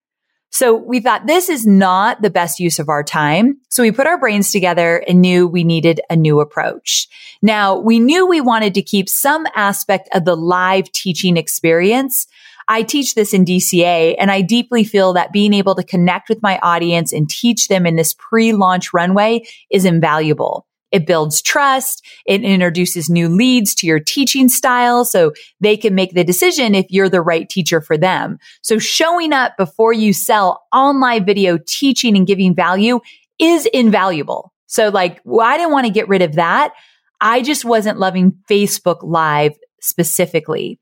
So 0.54 0.76
we 0.76 1.00
thought 1.00 1.26
this 1.26 1.48
is 1.48 1.66
not 1.66 2.22
the 2.22 2.30
best 2.30 2.60
use 2.60 2.78
of 2.78 2.88
our 2.88 3.02
time. 3.02 3.58
So 3.70 3.82
we 3.82 3.90
put 3.90 4.06
our 4.06 4.20
brains 4.20 4.52
together 4.52 4.98
and 5.08 5.20
knew 5.20 5.48
we 5.48 5.64
needed 5.64 6.00
a 6.08 6.14
new 6.14 6.38
approach. 6.38 7.08
Now 7.42 7.76
we 7.76 7.98
knew 7.98 8.24
we 8.24 8.40
wanted 8.40 8.72
to 8.74 8.82
keep 8.82 9.08
some 9.08 9.48
aspect 9.56 10.08
of 10.14 10.24
the 10.24 10.36
live 10.36 10.92
teaching 10.92 11.36
experience. 11.36 12.28
I 12.68 12.84
teach 12.84 13.16
this 13.16 13.34
in 13.34 13.44
DCA 13.44 14.14
and 14.16 14.30
I 14.30 14.42
deeply 14.42 14.84
feel 14.84 15.12
that 15.14 15.32
being 15.32 15.54
able 15.54 15.74
to 15.74 15.82
connect 15.82 16.28
with 16.28 16.40
my 16.40 16.60
audience 16.60 17.12
and 17.12 17.28
teach 17.28 17.66
them 17.66 17.84
in 17.84 17.96
this 17.96 18.14
pre-launch 18.14 18.94
runway 18.94 19.42
is 19.70 19.84
invaluable. 19.84 20.68
It 20.94 21.08
builds 21.08 21.42
trust. 21.42 22.06
It 22.24 22.44
introduces 22.44 23.10
new 23.10 23.28
leads 23.28 23.74
to 23.76 23.86
your 23.88 23.98
teaching 23.98 24.48
style 24.48 25.04
so 25.04 25.32
they 25.58 25.76
can 25.76 25.96
make 25.96 26.14
the 26.14 26.22
decision 26.22 26.72
if 26.72 26.86
you're 26.88 27.08
the 27.08 27.20
right 27.20 27.48
teacher 27.48 27.80
for 27.80 27.98
them. 27.98 28.38
So 28.62 28.78
showing 28.78 29.32
up 29.32 29.56
before 29.56 29.92
you 29.92 30.12
sell 30.12 30.62
online 30.72 31.24
video 31.24 31.58
teaching 31.66 32.16
and 32.16 32.28
giving 32.28 32.54
value 32.54 33.00
is 33.40 33.66
invaluable. 33.66 34.52
So 34.66 34.90
like, 34.90 35.20
well, 35.24 35.44
I 35.44 35.56
didn't 35.56 35.72
want 35.72 35.88
to 35.88 35.92
get 35.92 36.06
rid 36.06 36.22
of 36.22 36.34
that. 36.34 36.72
I 37.20 37.42
just 37.42 37.64
wasn't 37.64 37.98
loving 37.98 38.38
Facebook 38.48 38.98
live 39.02 39.56
specifically. 39.80 40.78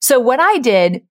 So 0.00 0.20
what 0.20 0.38
I 0.38 0.58
did 0.58 1.02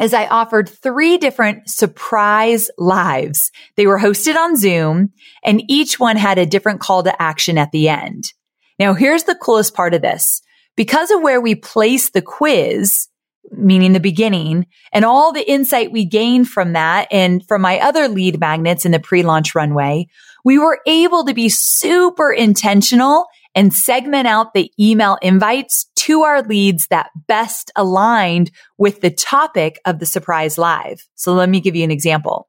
is 0.00 0.14
I 0.14 0.26
offered 0.26 0.68
three 0.68 1.18
different 1.18 1.68
surprise 1.68 2.70
lives. 2.78 3.52
They 3.76 3.86
were 3.86 3.98
hosted 3.98 4.36
on 4.36 4.56
Zoom 4.56 5.12
and 5.44 5.62
each 5.68 6.00
one 6.00 6.16
had 6.16 6.38
a 6.38 6.46
different 6.46 6.80
call 6.80 7.02
to 7.02 7.22
action 7.22 7.58
at 7.58 7.70
the 7.70 7.88
end. 7.88 8.32
Now 8.78 8.94
here's 8.94 9.24
the 9.24 9.34
coolest 9.34 9.74
part 9.74 9.94
of 9.94 10.02
this. 10.02 10.42
Because 10.76 11.10
of 11.10 11.20
where 11.20 11.40
we 11.40 11.54
place 11.54 12.10
the 12.10 12.22
quiz, 12.22 13.08
meaning 13.52 13.92
the 13.92 14.00
beginning 14.00 14.66
and 14.92 15.04
all 15.04 15.32
the 15.32 15.48
insight 15.50 15.92
we 15.92 16.04
gained 16.04 16.48
from 16.48 16.72
that 16.72 17.08
and 17.10 17.46
from 17.46 17.60
my 17.60 17.78
other 17.80 18.08
lead 18.08 18.40
magnets 18.40 18.86
in 18.86 18.92
the 18.92 19.00
pre-launch 19.00 19.54
runway, 19.54 20.06
we 20.44 20.58
were 20.58 20.80
able 20.86 21.24
to 21.24 21.34
be 21.34 21.48
super 21.48 22.32
intentional 22.32 23.26
and 23.54 23.74
segment 23.74 24.26
out 24.26 24.54
the 24.54 24.72
email 24.78 25.18
invites 25.22 25.89
to 26.00 26.22
our 26.22 26.42
leads 26.42 26.86
that 26.86 27.10
best 27.26 27.70
aligned 27.76 28.50
with 28.78 29.02
the 29.02 29.10
topic 29.10 29.78
of 29.84 29.98
the 29.98 30.06
surprise 30.06 30.56
live. 30.56 31.06
So 31.14 31.34
let 31.34 31.50
me 31.50 31.60
give 31.60 31.76
you 31.76 31.84
an 31.84 31.90
example. 31.90 32.48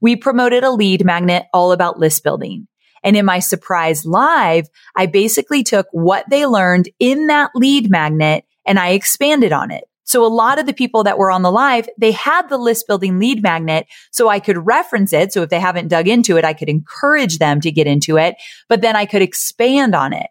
We 0.00 0.14
promoted 0.14 0.62
a 0.62 0.70
lead 0.70 1.04
magnet 1.04 1.46
all 1.52 1.72
about 1.72 1.98
list 1.98 2.22
building. 2.22 2.68
And 3.02 3.16
in 3.16 3.24
my 3.24 3.40
surprise 3.40 4.06
live, 4.06 4.68
I 4.94 5.06
basically 5.06 5.64
took 5.64 5.88
what 5.90 6.30
they 6.30 6.46
learned 6.46 6.88
in 7.00 7.26
that 7.26 7.50
lead 7.56 7.90
magnet 7.90 8.44
and 8.64 8.78
I 8.78 8.90
expanded 8.90 9.52
on 9.52 9.72
it. 9.72 9.82
So 10.04 10.24
a 10.24 10.28
lot 10.28 10.60
of 10.60 10.66
the 10.66 10.72
people 10.72 11.02
that 11.02 11.18
were 11.18 11.32
on 11.32 11.42
the 11.42 11.50
live, 11.50 11.88
they 11.98 12.12
had 12.12 12.48
the 12.48 12.58
list 12.58 12.86
building 12.86 13.18
lead 13.18 13.42
magnet. 13.42 13.86
So 14.12 14.28
I 14.28 14.38
could 14.38 14.64
reference 14.64 15.12
it. 15.12 15.32
So 15.32 15.42
if 15.42 15.50
they 15.50 15.58
haven't 15.58 15.88
dug 15.88 16.06
into 16.06 16.36
it, 16.36 16.44
I 16.44 16.52
could 16.52 16.68
encourage 16.68 17.38
them 17.38 17.60
to 17.62 17.72
get 17.72 17.88
into 17.88 18.16
it, 18.16 18.36
but 18.68 18.80
then 18.80 18.94
I 18.94 19.06
could 19.06 19.22
expand 19.22 19.96
on 19.96 20.12
it. 20.12 20.28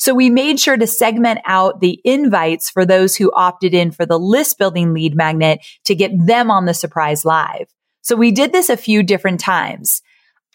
So 0.00 0.14
we 0.14 0.30
made 0.30 0.58
sure 0.58 0.78
to 0.78 0.86
segment 0.86 1.40
out 1.44 1.80
the 1.80 2.00
invites 2.04 2.70
for 2.70 2.86
those 2.86 3.14
who 3.14 3.30
opted 3.34 3.74
in 3.74 3.90
for 3.90 4.06
the 4.06 4.18
list 4.18 4.56
building 4.56 4.94
lead 4.94 5.14
magnet 5.14 5.60
to 5.84 5.94
get 5.94 6.10
them 6.26 6.50
on 6.50 6.64
the 6.64 6.72
surprise 6.72 7.26
live. 7.26 7.66
So 8.00 8.16
we 8.16 8.32
did 8.32 8.50
this 8.50 8.70
a 8.70 8.78
few 8.78 9.02
different 9.02 9.40
times. 9.40 10.00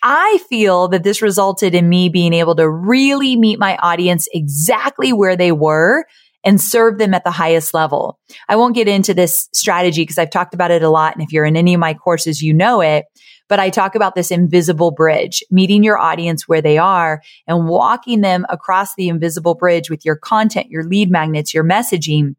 I 0.01 0.39
feel 0.49 0.87
that 0.87 1.03
this 1.03 1.21
resulted 1.21 1.75
in 1.75 1.87
me 1.87 2.09
being 2.09 2.33
able 2.33 2.55
to 2.55 2.67
really 2.67 3.35
meet 3.35 3.59
my 3.59 3.77
audience 3.77 4.27
exactly 4.33 5.13
where 5.13 5.37
they 5.37 5.51
were 5.51 6.05
and 6.43 6.59
serve 6.59 6.97
them 6.97 7.13
at 7.13 7.23
the 7.23 7.31
highest 7.31 7.73
level. 7.73 8.19
I 8.49 8.55
won't 8.55 8.75
get 8.75 8.87
into 8.87 9.13
this 9.13 9.47
strategy 9.53 10.01
because 10.01 10.17
I've 10.17 10.31
talked 10.31 10.55
about 10.55 10.71
it 10.71 10.81
a 10.81 10.89
lot. 10.89 11.13
And 11.13 11.23
if 11.23 11.31
you're 11.31 11.45
in 11.45 11.55
any 11.55 11.75
of 11.75 11.79
my 11.79 11.93
courses, 11.93 12.41
you 12.41 12.51
know 12.51 12.81
it. 12.81 13.05
But 13.47 13.59
I 13.59 13.69
talk 13.69 13.95
about 13.95 14.15
this 14.15 14.31
invisible 14.31 14.91
bridge, 14.91 15.43
meeting 15.51 15.83
your 15.83 15.97
audience 15.97 16.47
where 16.47 16.61
they 16.61 16.77
are 16.77 17.21
and 17.47 17.67
walking 17.67 18.21
them 18.21 18.45
across 18.49 18.95
the 18.95 19.07
invisible 19.07 19.55
bridge 19.55 19.89
with 19.89 20.03
your 20.03 20.15
content, 20.15 20.69
your 20.69 20.83
lead 20.83 21.11
magnets, 21.11 21.53
your 21.53 21.63
messaging 21.63 22.35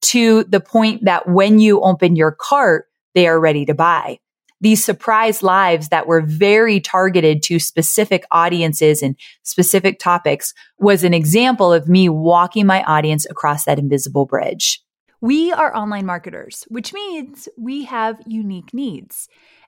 to 0.00 0.44
the 0.44 0.60
point 0.60 1.04
that 1.04 1.28
when 1.28 1.58
you 1.58 1.80
open 1.80 2.16
your 2.16 2.32
cart, 2.32 2.86
they 3.14 3.26
are 3.26 3.40
ready 3.40 3.64
to 3.66 3.74
buy. 3.74 4.18
These 4.60 4.84
surprise 4.84 5.42
lives 5.42 5.88
that 5.88 6.08
were 6.08 6.20
very 6.20 6.80
targeted 6.80 7.42
to 7.44 7.60
specific 7.60 8.24
audiences 8.32 9.02
and 9.02 9.14
specific 9.44 10.00
topics 10.00 10.52
was 10.78 11.04
an 11.04 11.14
example 11.14 11.72
of 11.72 11.88
me 11.88 12.08
walking 12.08 12.66
my 12.66 12.82
audience 12.82 13.24
across 13.30 13.64
that 13.64 13.78
invisible 13.78 14.26
bridge. 14.26 14.82
We 15.20 15.52
are 15.52 15.74
online 15.76 16.06
marketers, 16.06 16.64
which 16.68 16.92
means 16.92 17.48
we 17.56 17.84
have 17.84 18.20
unique 18.26 18.74
needs. 18.74 19.28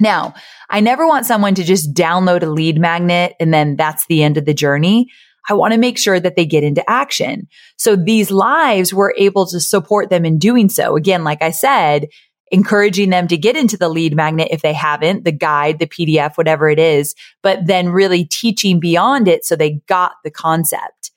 Now, 0.00 0.34
I 0.68 0.80
never 0.80 1.06
want 1.06 1.26
someone 1.26 1.54
to 1.54 1.64
just 1.64 1.94
download 1.94 2.42
a 2.42 2.46
lead 2.46 2.80
magnet 2.80 3.34
and 3.38 3.52
then 3.52 3.76
that's 3.76 4.06
the 4.06 4.22
end 4.22 4.36
of 4.38 4.46
the 4.46 4.54
journey. 4.54 5.08
I 5.48 5.54
want 5.54 5.72
to 5.72 5.78
make 5.78 5.98
sure 5.98 6.20
that 6.20 6.36
they 6.36 6.46
get 6.46 6.64
into 6.64 6.88
action. 6.88 7.48
So 7.76 7.96
these 7.96 8.30
lives 8.30 8.92
were 8.92 9.14
able 9.16 9.46
to 9.46 9.60
support 9.60 10.10
them 10.10 10.24
in 10.24 10.38
doing 10.38 10.68
so. 10.68 10.96
Again, 10.96 11.24
like 11.24 11.42
I 11.42 11.50
said, 11.50 12.08
encouraging 12.50 13.10
them 13.10 13.28
to 13.28 13.36
get 13.36 13.56
into 13.56 13.76
the 13.76 13.88
lead 13.88 14.14
magnet 14.14 14.48
if 14.50 14.62
they 14.62 14.72
haven't, 14.72 15.24
the 15.24 15.32
guide, 15.32 15.78
the 15.78 15.86
PDF, 15.86 16.36
whatever 16.36 16.68
it 16.68 16.78
is, 16.78 17.14
but 17.42 17.66
then 17.66 17.90
really 17.90 18.24
teaching 18.24 18.80
beyond 18.80 19.28
it 19.28 19.44
so 19.44 19.54
they 19.56 19.80
got 19.86 20.12
the 20.24 20.30
concept. 20.30 21.12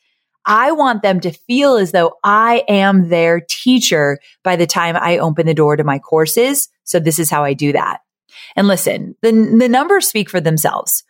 I 0.46 0.74
want 0.74 1.02
them 1.02 1.19
to 1.22 1.32
feel 1.32 1.78
as 1.78 1.91
though 1.91 2.17
I 2.24 2.63
am 2.67 3.10
their 3.10 3.41
teacher 3.48 4.19
by 4.43 4.56
the 4.56 4.67
time 4.67 4.96
I 4.98 5.17
open 5.17 5.48
the 5.48 5.54
door 5.54 5.76
to 5.76 5.84
my 5.84 6.00
courses. 6.00 6.69
So 6.84 7.00
this 7.00 7.17
is 7.17 7.30
how 7.30 7.43
I 7.43 7.54
do 7.54 7.72
that. 7.72 8.03
And 8.56 8.67
listen, 8.67 9.15
the, 9.22 9.32
the 9.32 9.69
numbers 9.69 10.08
speak 10.08 10.30
for 10.30 10.41
themselves. 10.41 11.04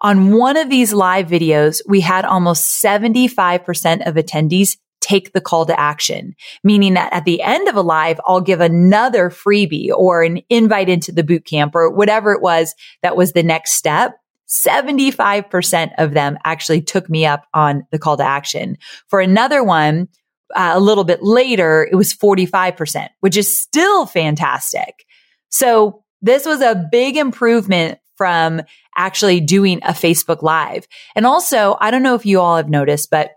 On 0.00 0.32
one 0.32 0.56
of 0.56 0.70
these 0.70 0.92
live 0.92 1.26
videos, 1.26 1.80
we 1.86 2.00
had 2.00 2.24
almost 2.24 2.82
75% 2.82 4.06
of 4.06 4.14
attendees 4.14 4.76
take 5.00 5.32
the 5.32 5.40
call 5.40 5.66
to 5.66 5.78
action, 5.78 6.34
meaning 6.62 6.94
that 6.94 7.12
at 7.12 7.24
the 7.24 7.42
end 7.42 7.68
of 7.68 7.76
a 7.76 7.82
live, 7.82 8.20
I'll 8.26 8.40
give 8.40 8.60
another 8.60 9.30
freebie 9.30 9.90
or 9.90 10.22
an 10.22 10.40
invite 10.50 10.88
into 10.88 11.12
the 11.12 11.24
boot 11.24 11.44
camp 11.44 11.74
or 11.74 11.90
whatever 11.90 12.32
it 12.32 12.42
was 12.42 12.74
that 13.02 13.16
was 13.16 13.32
the 13.32 13.42
next 13.42 13.72
step. 13.72 14.12
75% 14.48 15.92
of 15.98 16.14
them 16.14 16.38
actually 16.44 16.80
took 16.80 17.10
me 17.10 17.26
up 17.26 17.46
on 17.52 17.86
the 17.90 17.98
call 17.98 18.16
to 18.16 18.24
action. 18.24 18.76
For 19.08 19.20
another 19.20 19.62
one, 19.62 20.08
uh, 20.54 20.72
a 20.74 20.80
little 20.80 21.04
bit 21.04 21.22
later, 21.22 21.86
it 21.90 21.94
was 21.94 22.14
45%, 22.14 23.08
which 23.20 23.36
is 23.36 23.58
still 23.58 24.06
fantastic. 24.06 25.04
So 25.50 26.04
this 26.22 26.46
was 26.46 26.60
a 26.60 26.88
big 26.90 27.16
improvement 27.16 27.98
from 28.16 28.62
actually 28.96 29.40
doing 29.40 29.78
a 29.84 29.92
Facebook 29.92 30.42
live. 30.42 30.86
And 31.14 31.24
also, 31.24 31.76
I 31.80 31.90
don't 31.90 32.02
know 32.02 32.16
if 32.16 32.26
you 32.26 32.40
all 32.40 32.56
have 32.56 32.68
noticed, 32.68 33.10
but 33.10 33.30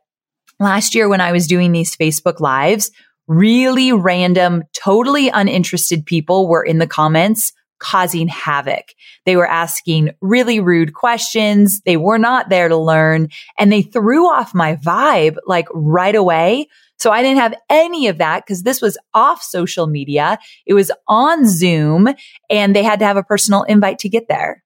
last 0.60 0.96
year 0.96 1.08
when 1.08 1.22
I 1.22 1.32
was 1.32 1.48
doing 1.48 1.72
these 1.72 1.96
Facebook 1.96 2.40
lives, 2.40 2.92
really 3.28 3.92
random, 3.94 4.64
totally 4.74 5.30
uninterested 5.30 6.06
people 6.06 6.48
were 6.48 6.64
in 6.64 6.80
the 6.80 6.88
comments 6.88 7.54
causing 7.82 8.28
havoc. 8.28 8.94
They 9.26 9.36
were 9.36 9.48
asking 9.48 10.12
really 10.22 10.60
rude 10.60 10.94
questions. 10.94 11.82
They 11.82 11.98
were 11.98 12.20
not 12.20 12.50
there 12.50 12.70
to 12.70 12.78
learn 12.78 13.30
and 13.58 13.72
they 13.72 13.82
threw 13.82 14.28
off 14.28 14.54
my 14.54 14.76
vibe 14.78 15.38
like 15.46 15.68
right 15.74 16.16
away. 16.16 16.68
So 17.00 17.12
I 17.12 17.24
didn't 17.24 17.40
have 17.40 17.56
any 17.70 18.08
of 18.08 18.20
that 18.20 18.46
because 18.46 18.62
this 18.62 18.82
was 18.82 18.98
off 19.14 19.42
social 19.42 19.88
media. 19.88 20.38
It 20.68 20.76
was 20.76 20.92
on 21.08 21.48
Zoom 21.48 22.08
and 22.50 22.76
they 22.76 22.84
had 22.84 23.00
to 23.00 23.06
have 23.06 23.18
a 23.18 23.24
personal 23.24 23.64
invite 23.64 24.00
to 24.00 24.10
get 24.10 24.28
there. 24.30 24.64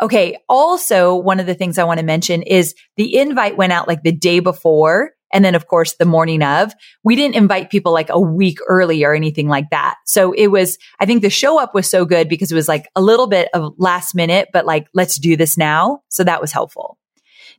Okay. 0.00 0.38
Also, 0.48 1.16
one 1.16 1.40
of 1.40 1.46
the 1.46 1.54
things 1.54 1.76
I 1.76 1.84
want 1.84 1.98
to 1.98 2.06
mention 2.06 2.42
is 2.42 2.76
the 2.96 3.16
invite 3.18 3.56
went 3.56 3.72
out 3.72 3.88
like 3.88 4.04
the 4.04 4.12
day 4.12 4.38
before. 4.38 5.10
And 5.32 5.44
then, 5.44 5.54
of 5.54 5.66
course, 5.66 5.94
the 5.94 6.04
morning 6.04 6.42
of, 6.42 6.72
we 7.04 7.16
didn't 7.16 7.36
invite 7.36 7.70
people 7.70 7.92
like 7.92 8.08
a 8.10 8.20
week 8.20 8.58
early 8.66 9.04
or 9.04 9.14
anything 9.14 9.48
like 9.48 9.70
that. 9.70 9.96
So 10.06 10.32
it 10.32 10.48
was, 10.48 10.78
I 11.00 11.06
think 11.06 11.22
the 11.22 11.30
show 11.30 11.60
up 11.60 11.74
was 11.74 11.88
so 11.88 12.04
good 12.04 12.28
because 12.28 12.50
it 12.50 12.54
was 12.54 12.68
like 12.68 12.88
a 12.96 13.02
little 13.02 13.26
bit 13.26 13.48
of 13.52 13.74
last 13.76 14.14
minute, 14.14 14.48
but 14.52 14.66
like, 14.66 14.88
let's 14.94 15.18
do 15.18 15.36
this 15.36 15.58
now. 15.58 16.00
So 16.08 16.24
that 16.24 16.40
was 16.40 16.52
helpful. 16.52 16.98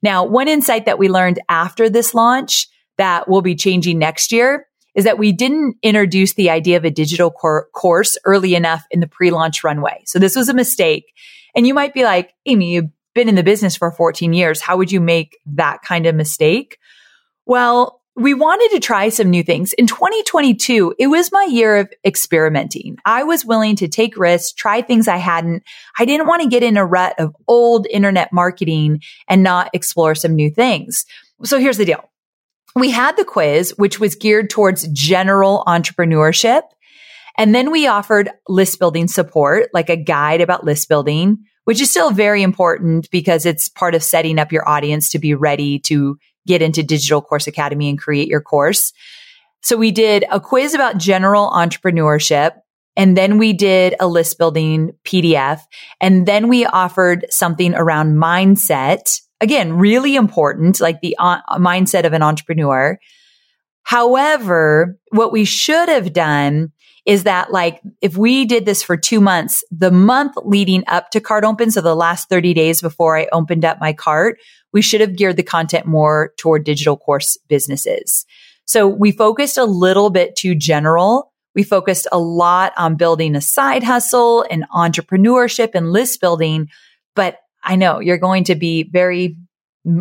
Now, 0.02 0.26
one 0.26 0.48
insight 0.48 0.86
that 0.86 1.00
we 1.00 1.10
learned 1.10 1.40
after 1.50 1.90
this 1.90 2.14
launch 2.14 2.68
that 2.98 3.28
will 3.28 3.42
be 3.42 3.56
changing 3.56 4.00
next 4.00 4.32
year 4.32 4.68
is 4.96 5.04
that 5.04 5.18
we 5.18 5.32
didn't 5.32 5.76
introduce 5.84 6.34
the 6.34 6.50
idea 6.50 6.78
of 6.78 6.86
a 6.86 6.90
digital 6.90 7.30
cor- 7.32 7.68
course 7.74 8.18
early 8.26 8.56
enough 8.56 8.84
in 8.92 9.00
the 9.00 9.08
pre-launch 9.08 9.64
runway. 9.64 10.02
So 10.06 10.20
this 10.20 10.36
was 10.36 10.50
a 10.50 10.54
mistake. 10.54 11.06
And 11.56 11.68
you 11.68 11.74
might 11.74 11.94
be 11.94 12.04
like, 12.04 12.34
Amy, 12.46 12.74
you've 12.74 12.90
been 13.14 13.30
in 13.30 13.36
the 13.36 13.44
business 13.44 13.76
for 13.76 13.92
14 13.92 14.34
years. 14.34 14.62
How 14.62 14.78
would 14.78 14.92
you 14.92 15.00
make 15.02 15.38
that 15.46 15.82
kind 15.82 16.06
of 16.06 16.16
mistake? 16.16 16.78
Well, 17.50 18.04
we 18.16 18.36
wanted 18.36 18.70
to 18.76 18.80
try 18.80 19.10
some 19.10 19.32
new 19.32 19.42
things. 19.42 19.74
In 19.74 19.88
2022, 19.88 20.94
it 21.00 21.08
was 21.08 21.32
my 21.32 21.48
year 21.50 21.78
of 21.78 21.92
experimenting. 22.06 22.98
I 23.06 23.24
was 23.24 23.44
willing 23.44 23.76
to 23.78 23.88
take 23.88 24.20
risks, 24.20 24.54
try 24.54 24.84
things 24.84 25.08
I 25.08 25.18
hadn't. 25.18 25.64
I 25.98 26.06
didn't 26.06 26.28
want 26.28 26.44
to 26.44 26.48
get 26.48 26.62
in 26.62 26.78
a 26.78 26.86
rut 26.86 27.16
of 27.18 27.36
old 27.48 27.88
internet 27.88 28.32
marketing 28.32 29.02
and 29.28 29.42
not 29.42 29.72
explore 29.74 30.14
some 30.14 30.36
new 30.36 30.52
things. 30.52 31.08
So 31.44 31.58
here's 31.58 31.78
the 31.78 31.86
deal. 31.86 32.08
We 32.76 32.92
had 32.92 33.18
the 33.18 33.26
quiz, 33.26 33.74
which 33.78 34.00
was 34.00 34.14
geared 34.14 34.52
towards 34.52 34.88
general 34.90 35.64
entrepreneurship. 35.66 36.62
And 37.36 37.56
then 37.56 37.72
we 37.72 37.88
offered 37.88 38.30
list 38.48 38.78
building 38.78 39.08
support, 39.08 39.72
like 39.74 39.90
a 39.90 39.98
guide 39.98 40.42
about 40.42 40.66
list 40.66 40.88
building, 40.88 41.46
which 41.64 41.82
is 41.82 41.90
still 41.90 42.12
very 42.12 42.44
important 42.44 43.10
because 43.10 43.48
it's 43.48 43.70
part 43.70 43.96
of 43.96 44.04
setting 44.04 44.38
up 44.38 44.52
your 44.52 44.70
audience 44.70 45.10
to 45.10 45.20
be 45.20 45.34
ready 45.34 45.80
to 45.80 46.20
get 46.48 46.62
into 46.62 46.84
Digital 46.84 47.22
Course 47.22 47.48
Academy 47.48 47.90
and 47.90 48.00
create 48.00 48.28
your 48.28 48.42
course. 48.42 48.94
So 49.62 49.78
we 49.78 49.92
did 49.92 50.26
a 50.32 50.40
quiz 50.40 50.74
about 50.74 50.98
general 50.98 51.50
entrepreneurship. 51.52 52.54
And 52.96 53.16
then 53.16 53.38
we 53.38 53.54
did 53.54 53.96
a 54.00 54.08
list 54.08 54.38
building 54.38 54.92
PDF. 55.06 55.62
And 56.02 56.26
then 56.26 56.48
we 56.48 56.66
offered 56.66 57.26
something 57.30 57.74
around 57.74 58.16
mindset. 58.16 59.22
Again, 59.42 59.74
really 59.74 60.16
important, 60.16 60.82
like 60.82 61.00
the 61.02 61.16
uh, 61.18 61.42
mindset 61.58 62.06
of 62.06 62.14
an 62.14 62.22
entrepreneur. 62.22 63.00
However, 63.84 64.98
what 65.12 65.32
we 65.32 65.46
should 65.46 65.88
have 65.90 66.14
done 66.14 66.72
is 67.06 67.24
that 67.24 67.52
like 67.52 67.82
if 68.02 68.18
we 68.18 68.46
did 68.46 68.66
this 68.66 68.84
for 68.84 68.98
two 68.98 69.22
months, 69.22 69.64
the 69.72 69.92
month 69.92 70.36
leading 70.44 70.84
up 70.88 71.10
to 71.12 71.20
cart 71.20 71.44
open, 71.44 71.72
so 71.72 71.82
the 71.82 71.96
last 71.96 72.30
30 72.30 72.54
days 72.54 72.82
before 72.82 73.18
I 73.18 73.28
opened 73.32 73.66
up 73.66 73.80
my 73.80 73.94
cart, 73.94 74.38
we 74.74 74.82
should 74.82 75.02
have 75.02 75.16
geared 75.16 75.38
the 75.38 75.44
content 75.44 75.86
more 75.86 76.34
toward 76.38 76.64
digital 76.64 76.98
course 76.98 77.38
businesses. 77.48 78.26
So 78.66 78.88
we 78.88 79.12
focused 79.12 79.58
a 79.58 79.66
little 79.66 80.10
bit 80.10 80.36
too 80.36 80.56
general. 80.56 81.34
We 81.56 81.64
focused 81.64 82.08
a 82.12 82.20
lot 82.20 82.74
on 82.78 82.96
building 82.96 83.36
a 83.36 83.42
side 83.42 83.84
hustle 83.84 84.46
and 84.50 84.66
entrepreneurship 84.70 85.72
and 85.74 85.92
list 85.92 86.22
building. 86.22 86.70
But 87.16 87.38
I 87.64 87.76
know 87.76 88.00
you're 88.00 88.18
going 88.18 88.44
to 88.46 88.56
be 88.56 88.84
very 88.84 89.38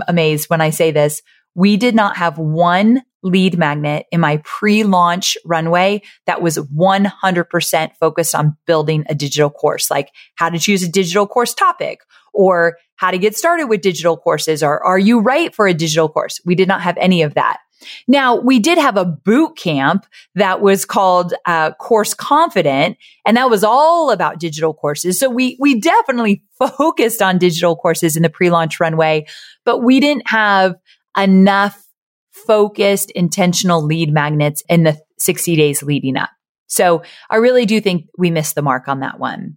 amazed 0.06 0.50
when 0.50 0.60
I 0.60 0.70
say 0.70 0.90
this. 0.90 1.22
We 1.54 1.76
did 1.76 1.94
not 1.94 2.16
have 2.16 2.38
one 2.38 3.02
lead 3.22 3.58
magnet 3.58 4.06
in 4.12 4.20
my 4.20 4.40
pre-launch 4.44 5.36
runway 5.44 6.02
that 6.26 6.40
was 6.40 6.58
100% 6.58 7.96
focused 7.98 8.34
on 8.34 8.56
building 8.66 9.04
a 9.08 9.14
digital 9.14 9.50
course, 9.50 9.90
like 9.90 10.10
how 10.36 10.50
to 10.50 10.58
choose 10.58 10.82
a 10.82 10.88
digital 10.88 11.26
course 11.26 11.54
topic 11.54 12.00
or 12.32 12.76
how 12.98 13.10
to 13.10 13.18
get 13.18 13.36
started 13.36 13.66
with 13.66 13.80
digital 13.80 14.16
courses 14.16 14.62
or 14.62 14.84
are 14.84 14.98
you 14.98 15.20
right 15.20 15.54
for 15.54 15.66
a 15.66 15.74
digital 15.74 16.08
course? 16.08 16.40
We 16.44 16.54
did 16.54 16.68
not 16.68 16.82
have 16.82 16.96
any 16.98 17.22
of 17.22 17.34
that. 17.34 17.58
Now 18.06 18.36
we 18.36 18.58
did 18.58 18.76
have 18.76 18.96
a 18.96 19.04
boot 19.04 19.56
camp 19.56 20.04
that 20.34 20.60
was 20.60 20.84
called 20.84 21.32
uh, 21.46 21.72
Course 21.74 22.12
Confident, 22.12 22.96
and 23.24 23.36
that 23.36 23.50
was 23.50 23.62
all 23.62 24.10
about 24.10 24.40
digital 24.40 24.74
courses. 24.74 25.18
So 25.18 25.30
we 25.30 25.56
we 25.60 25.80
definitely 25.80 26.42
focused 26.58 27.22
on 27.22 27.38
digital 27.38 27.76
courses 27.76 28.16
in 28.16 28.22
the 28.24 28.30
pre-launch 28.30 28.80
runway, 28.80 29.26
but 29.64 29.78
we 29.78 30.00
didn't 30.00 30.28
have 30.28 30.74
enough 31.16 31.86
focused, 32.32 33.10
intentional 33.12 33.84
lead 33.84 34.12
magnets 34.12 34.62
in 34.68 34.84
the 34.84 34.98
60 35.18 35.56
days 35.56 35.82
leading 35.82 36.16
up. 36.16 36.30
So 36.66 37.02
I 37.30 37.36
really 37.36 37.66
do 37.66 37.80
think 37.80 38.06
we 38.16 38.30
missed 38.30 38.54
the 38.54 38.62
mark 38.62 38.88
on 38.88 39.00
that 39.00 39.18
one. 39.18 39.56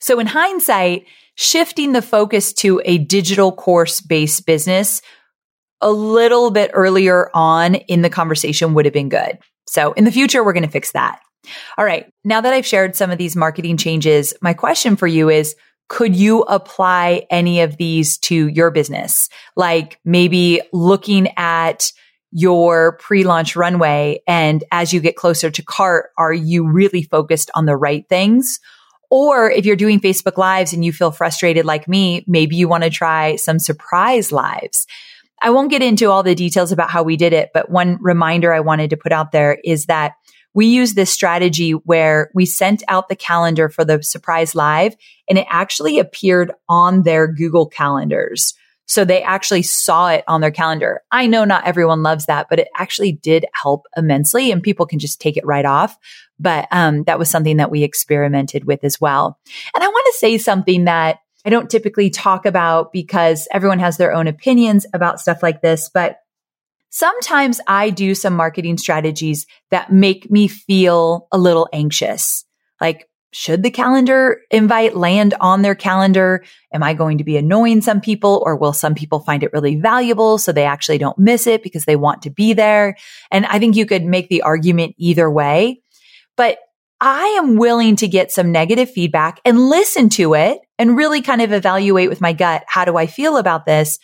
So 0.00 0.18
in 0.20 0.26
hindsight, 0.26 1.06
shifting 1.34 1.92
the 1.92 2.02
focus 2.02 2.52
to 2.52 2.80
a 2.84 2.98
digital 2.98 3.52
course 3.52 4.00
based 4.00 4.46
business 4.46 5.02
a 5.80 5.90
little 5.90 6.50
bit 6.50 6.70
earlier 6.74 7.30
on 7.34 7.76
in 7.76 8.02
the 8.02 8.10
conversation 8.10 8.74
would 8.74 8.84
have 8.84 8.94
been 8.94 9.08
good. 9.08 9.38
So 9.66 9.92
in 9.92 10.04
the 10.04 10.12
future, 10.12 10.42
we're 10.42 10.52
going 10.52 10.64
to 10.64 10.70
fix 10.70 10.92
that. 10.92 11.20
All 11.76 11.84
right. 11.84 12.12
Now 12.24 12.40
that 12.40 12.52
I've 12.52 12.66
shared 12.66 12.96
some 12.96 13.10
of 13.10 13.18
these 13.18 13.36
marketing 13.36 13.76
changes, 13.76 14.34
my 14.42 14.54
question 14.54 14.96
for 14.96 15.06
you 15.06 15.30
is, 15.30 15.54
could 15.88 16.14
you 16.14 16.42
apply 16.42 17.26
any 17.30 17.60
of 17.60 17.76
these 17.76 18.18
to 18.18 18.48
your 18.48 18.70
business? 18.70 19.28
Like 19.56 19.98
maybe 20.04 20.60
looking 20.72 21.28
at 21.36 21.92
your 22.30 22.98
pre-launch 22.98 23.56
runway 23.56 24.20
and 24.26 24.62
as 24.70 24.92
you 24.92 25.00
get 25.00 25.16
closer 25.16 25.50
to 25.50 25.62
cart, 25.62 26.10
are 26.18 26.32
you 26.32 26.68
really 26.68 27.02
focused 27.02 27.50
on 27.54 27.64
the 27.64 27.76
right 27.76 28.06
things? 28.08 28.60
Or 29.10 29.50
if 29.50 29.64
you're 29.64 29.76
doing 29.76 30.00
Facebook 30.00 30.36
lives 30.36 30.72
and 30.72 30.84
you 30.84 30.92
feel 30.92 31.10
frustrated 31.10 31.64
like 31.64 31.88
me, 31.88 32.24
maybe 32.26 32.56
you 32.56 32.68
want 32.68 32.84
to 32.84 32.90
try 32.90 33.36
some 33.36 33.58
surprise 33.58 34.32
lives. 34.32 34.86
I 35.40 35.50
won't 35.50 35.70
get 35.70 35.82
into 35.82 36.10
all 36.10 36.22
the 36.22 36.34
details 36.34 36.72
about 36.72 36.90
how 36.90 37.02
we 37.02 37.16
did 37.16 37.32
it, 37.32 37.50
but 37.54 37.70
one 37.70 37.98
reminder 38.00 38.52
I 38.52 38.60
wanted 38.60 38.90
to 38.90 38.96
put 38.96 39.12
out 39.12 39.32
there 39.32 39.58
is 39.64 39.86
that 39.86 40.14
we 40.54 40.66
use 40.66 40.94
this 40.94 41.12
strategy 41.12 41.72
where 41.72 42.30
we 42.34 42.44
sent 42.44 42.82
out 42.88 43.08
the 43.08 43.16
calendar 43.16 43.68
for 43.68 43.84
the 43.84 44.02
surprise 44.02 44.54
live 44.54 44.96
and 45.28 45.38
it 45.38 45.46
actually 45.48 45.98
appeared 45.98 46.52
on 46.68 47.02
their 47.02 47.28
Google 47.28 47.66
calendars. 47.66 48.54
So 48.88 49.04
they 49.04 49.22
actually 49.22 49.62
saw 49.62 50.08
it 50.08 50.24
on 50.26 50.40
their 50.40 50.50
calendar. 50.50 51.02
I 51.12 51.26
know 51.26 51.44
not 51.44 51.66
everyone 51.66 52.02
loves 52.02 52.26
that, 52.26 52.48
but 52.48 52.58
it 52.58 52.68
actually 52.74 53.12
did 53.12 53.44
help 53.52 53.86
immensely 53.96 54.50
and 54.50 54.62
people 54.62 54.86
can 54.86 54.98
just 54.98 55.20
take 55.20 55.36
it 55.36 55.46
right 55.46 55.66
off. 55.66 55.96
But 56.40 56.66
um, 56.70 57.04
that 57.04 57.18
was 57.18 57.28
something 57.28 57.58
that 57.58 57.70
we 57.70 57.82
experimented 57.82 58.64
with 58.64 58.82
as 58.84 59.00
well. 59.00 59.38
And 59.74 59.84
I 59.84 59.88
want 59.88 60.06
to 60.06 60.18
say 60.18 60.38
something 60.38 60.84
that 60.84 61.18
I 61.44 61.50
don't 61.50 61.70
typically 61.70 62.10
talk 62.10 62.46
about 62.46 62.92
because 62.92 63.46
everyone 63.52 63.78
has 63.78 63.96
their 63.96 64.12
own 64.12 64.26
opinions 64.26 64.86
about 64.94 65.20
stuff 65.20 65.42
like 65.42 65.60
this, 65.60 65.90
but 65.92 66.20
sometimes 66.90 67.60
I 67.66 67.90
do 67.90 68.14
some 68.14 68.34
marketing 68.34 68.78
strategies 68.78 69.46
that 69.70 69.92
make 69.92 70.30
me 70.30 70.48
feel 70.48 71.28
a 71.30 71.38
little 71.38 71.68
anxious. 71.72 72.44
Like, 72.80 73.07
should 73.30 73.62
the 73.62 73.70
calendar 73.70 74.40
invite 74.50 74.96
land 74.96 75.34
on 75.40 75.62
their 75.62 75.74
calendar? 75.74 76.44
Am 76.72 76.82
I 76.82 76.94
going 76.94 77.18
to 77.18 77.24
be 77.24 77.36
annoying 77.36 77.82
some 77.82 78.00
people 78.00 78.42
or 78.46 78.56
will 78.56 78.72
some 78.72 78.94
people 78.94 79.20
find 79.20 79.42
it 79.42 79.52
really 79.52 79.76
valuable 79.76 80.38
so 80.38 80.50
they 80.50 80.64
actually 80.64 80.98
don't 80.98 81.18
miss 81.18 81.46
it 81.46 81.62
because 81.62 81.84
they 81.84 81.96
want 81.96 82.22
to 82.22 82.30
be 82.30 82.54
there? 82.54 82.96
And 83.30 83.44
I 83.46 83.58
think 83.58 83.76
you 83.76 83.86
could 83.86 84.04
make 84.04 84.28
the 84.28 84.42
argument 84.42 84.94
either 84.98 85.30
way. 85.30 85.82
But 86.36 86.58
I 87.00 87.24
am 87.38 87.56
willing 87.56 87.96
to 87.96 88.08
get 88.08 88.32
some 88.32 88.50
negative 88.50 88.90
feedback 88.90 89.40
and 89.44 89.68
listen 89.68 90.08
to 90.10 90.34
it 90.34 90.60
and 90.78 90.96
really 90.96 91.20
kind 91.20 91.42
of 91.42 91.52
evaluate 91.52 92.08
with 92.08 92.20
my 92.20 92.32
gut. 92.32 92.64
How 92.66 92.84
do 92.84 92.96
I 92.96 93.06
feel 93.06 93.36
about 93.36 93.66
this 93.66 93.98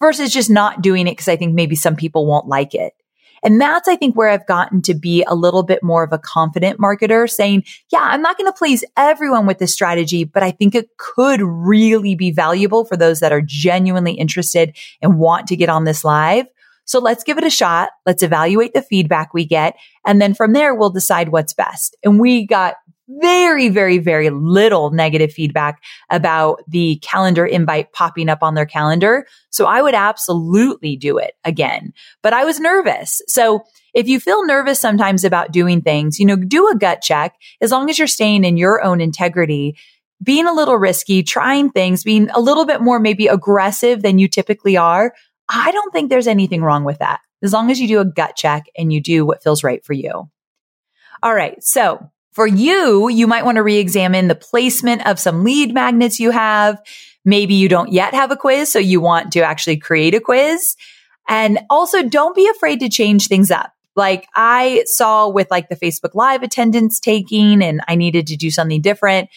versus 0.00 0.32
just 0.32 0.50
not 0.50 0.82
doing 0.82 1.06
it 1.06 1.12
because 1.12 1.28
I 1.28 1.36
think 1.36 1.54
maybe 1.54 1.76
some 1.76 1.94
people 1.94 2.26
won't 2.26 2.48
like 2.48 2.74
it. 2.74 2.94
And 3.42 3.60
that's, 3.60 3.88
I 3.88 3.96
think, 3.96 4.16
where 4.16 4.28
I've 4.28 4.46
gotten 4.46 4.82
to 4.82 4.94
be 4.94 5.24
a 5.26 5.34
little 5.34 5.62
bit 5.62 5.82
more 5.82 6.02
of 6.02 6.12
a 6.12 6.18
confident 6.18 6.78
marketer 6.78 7.28
saying, 7.28 7.64
yeah, 7.90 8.02
I'm 8.02 8.22
not 8.22 8.36
going 8.36 8.50
to 8.50 8.56
please 8.56 8.84
everyone 8.96 9.46
with 9.46 9.58
this 9.58 9.72
strategy, 9.72 10.24
but 10.24 10.42
I 10.42 10.50
think 10.50 10.74
it 10.74 10.96
could 10.98 11.40
really 11.42 12.14
be 12.14 12.30
valuable 12.30 12.84
for 12.84 12.96
those 12.96 13.20
that 13.20 13.32
are 13.32 13.42
genuinely 13.42 14.12
interested 14.12 14.76
and 15.00 15.18
want 15.18 15.46
to 15.48 15.56
get 15.56 15.68
on 15.68 15.84
this 15.84 16.04
live. 16.04 16.46
So 16.84 16.98
let's 16.98 17.22
give 17.22 17.38
it 17.38 17.44
a 17.44 17.50
shot. 17.50 17.90
Let's 18.04 18.22
evaluate 18.22 18.74
the 18.74 18.82
feedback 18.82 19.32
we 19.32 19.44
get. 19.44 19.76
And 20.04 20.20
then 20.20 20.34
from 20.34 20.52
there, 20.52 20.74
we'll 20.74 20.90
decide 20.90 21.28
what's 21.28 21.52
best. 21.52 21.96
And 22.02 22.18
we 22.18 22.46
got 22.46 22.74
very, 23.20 23.68
very, 23.68 23.98
very 23.98 24.30
little 24.30 24.90
negative 24.90 25.32
feedback 25.32 25.82
about 26.10 26.62
the 26.68 26.96
calendar 27.02 27.44
invite 27.44 27.92
popping 27.92 28.28
up 28.28 28.42
on 28.42 28.54
their 28.54 28.66
calendar. 28.66 29.26
So 29.50 29.66
I 29.66 29.82
would 29.82 29.94
absolutely 29.94 30.96
do 30.96 31.18
it 31.18 31.34
again, 31.44 31.92
but 32.22 32.32
I 32.32 32.44
was 32.44 32.60
nervous. 32.60 33.20
So 33.26 33.62
if 33.94 34.06
you 34.06 34.20
feel 34.20 34.46
nervous 34.46 34.78
sometimes 34.78 35.24
about 35.24 35.52
doing 35.52 35.82
things, 35.82 36.18
you 36.18 36.26
know, 36.26 36.36
do 36.36 36.68
a 36.68 36.76
gut 36.76 37.02
check 37.02 37.34
as 37.60 37.70
long 37.70 37.90
as 37.90 37.98
you're 37.98 38.06
staying 38.06 38.44
in 38.44 38.56
your 38.56 38.82
own 38.82 39.00
integrity 39.00 39.76
being 40.22 40.46
a 40.46 40.52
little 40.52 40.76
risky, 40.76 41.22
trying 41.22 41.70
things, 41.70 42.04
being 42.04 42.28
a 42.30 42.40
little 42.40 42.66
bit 42.66 42.82
more 42.82 43.00
maybe 43.00 43.26
aggressive 43.26 44.02
than 44.02 44.18
you 44.18 44.28
typically 44.28 44.76
are, 44.76 45.14
I 45.48 45.72
don't 45.72 45.92
think 45.92 46.10
there's 46.10 46.26
anything 46.26 46.62
wrong 46.62 46.84
with 46.84 46.98
that 46.98 47.20
as 47.42 47.52
long 47.52 47.70
as 47.70 47.80
you 47.80 47.88
do 47.88 48.00
a 48.00 48.04
gut 48.04 48.36
check 48.36 48.66
and 48.76 48.92
you 48.92 49.00
do 49.00 49.24
what 49.24 49.42
feels 49.42 49.64
right 49.64 49.84
for 49.84 49.94
you. 49.94 50.28
All 51.22 51.34
right. 51.34 51.62
So 51.62 52.10
for 52.32 52.46
you, 52.46 53.08
you 53.08 53.26
might 53.26 53.44
want 53.44 53.56
to 53.56 53.62
re-examine 53.62 54.28
the 54.28 54.34
placement 54.34 55.06
of 55.06 55.18
some 55.18 55.44
lead 55.44 55.74
magnets 55.74 56.20
you 56.20 56.30
have. 56.30 56.80
Maybe 57.24 57.54
you 57.54 57.68
don't 57.68 57.92
yet 57.92 58.14
have 58.14 58.30
a 58.30 58.36
quiz, 58.36 58.70
so 58.70 58.78
you 58.78 59.00
want 59.00 59.32
to 59.32 59.40
actually 59.40 59.76
create 59.76 60.14
a 60.14 60.20
quiz. 60.20 60.76
And 61.28 61.60
also 61.68 62.02
don't 62.02 62.34
be 62.34 62.48
afraid 62.48 62.80
to 62.80 62.88
change 62.88 63.28
things 63.28 63.50
up. 63.50 63.72
Like 63.96 64.26
I 64.34 64.84
saw 64.86 65.28
with 65.28 65.50
like 65.50 65.68
the 65.68 65.76
Facebook 65.76 66.14
live 66.14 66.42
attendance 66.42 67.00
taking 67.00 67.62
and 67.62 67.80
I 67.88 67.96
needed 67.96 68.26
to 68.28 68.36
do 68.36 68.50
something 68.50 68.80
different. 68.80 69.28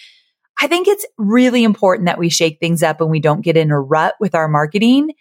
I 0.61 0.67
think 0.67 0.87
it's 0.87 1.05
really 1.17 1.63
important 1.63 2.05
that 2.05 2.19
we 2.19 2.29
shake 2.29 2.59
things 2.59 2.83
up 2.83 3.01
and 3.01 3.09
we 3.09 3.19
don't 3.19 3.41
get 3.41 3.57
in 3.57 3.71
a 3.71 3.79
rut 3.79 4.15
with 4.19 4.35
our 4.35 4.47
marketing 4.47 5.13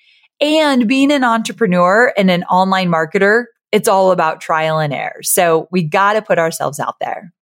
and 0.43 0.89
being 0.89 1.13
an 1.13 1.23
entrepreneur 1.23 2.13
and 2.17 2.31
an 2.31 2.43
online 2.45 2.91
marketer, 2.91 3.45
it's 3.71 3.89
all 3.89 4.11
about 4.11 4.41
trial 4.41 4.81
and 4.81 4.93
error. 4.93 5.23
So 5.23 5.69
we 5.71 5.85
got 5.85 6.15
to 6.15 6.23
put 6.23 6.39
ourselves 6.39 6.81
out 6.81 6.97
there. 7.01 7.33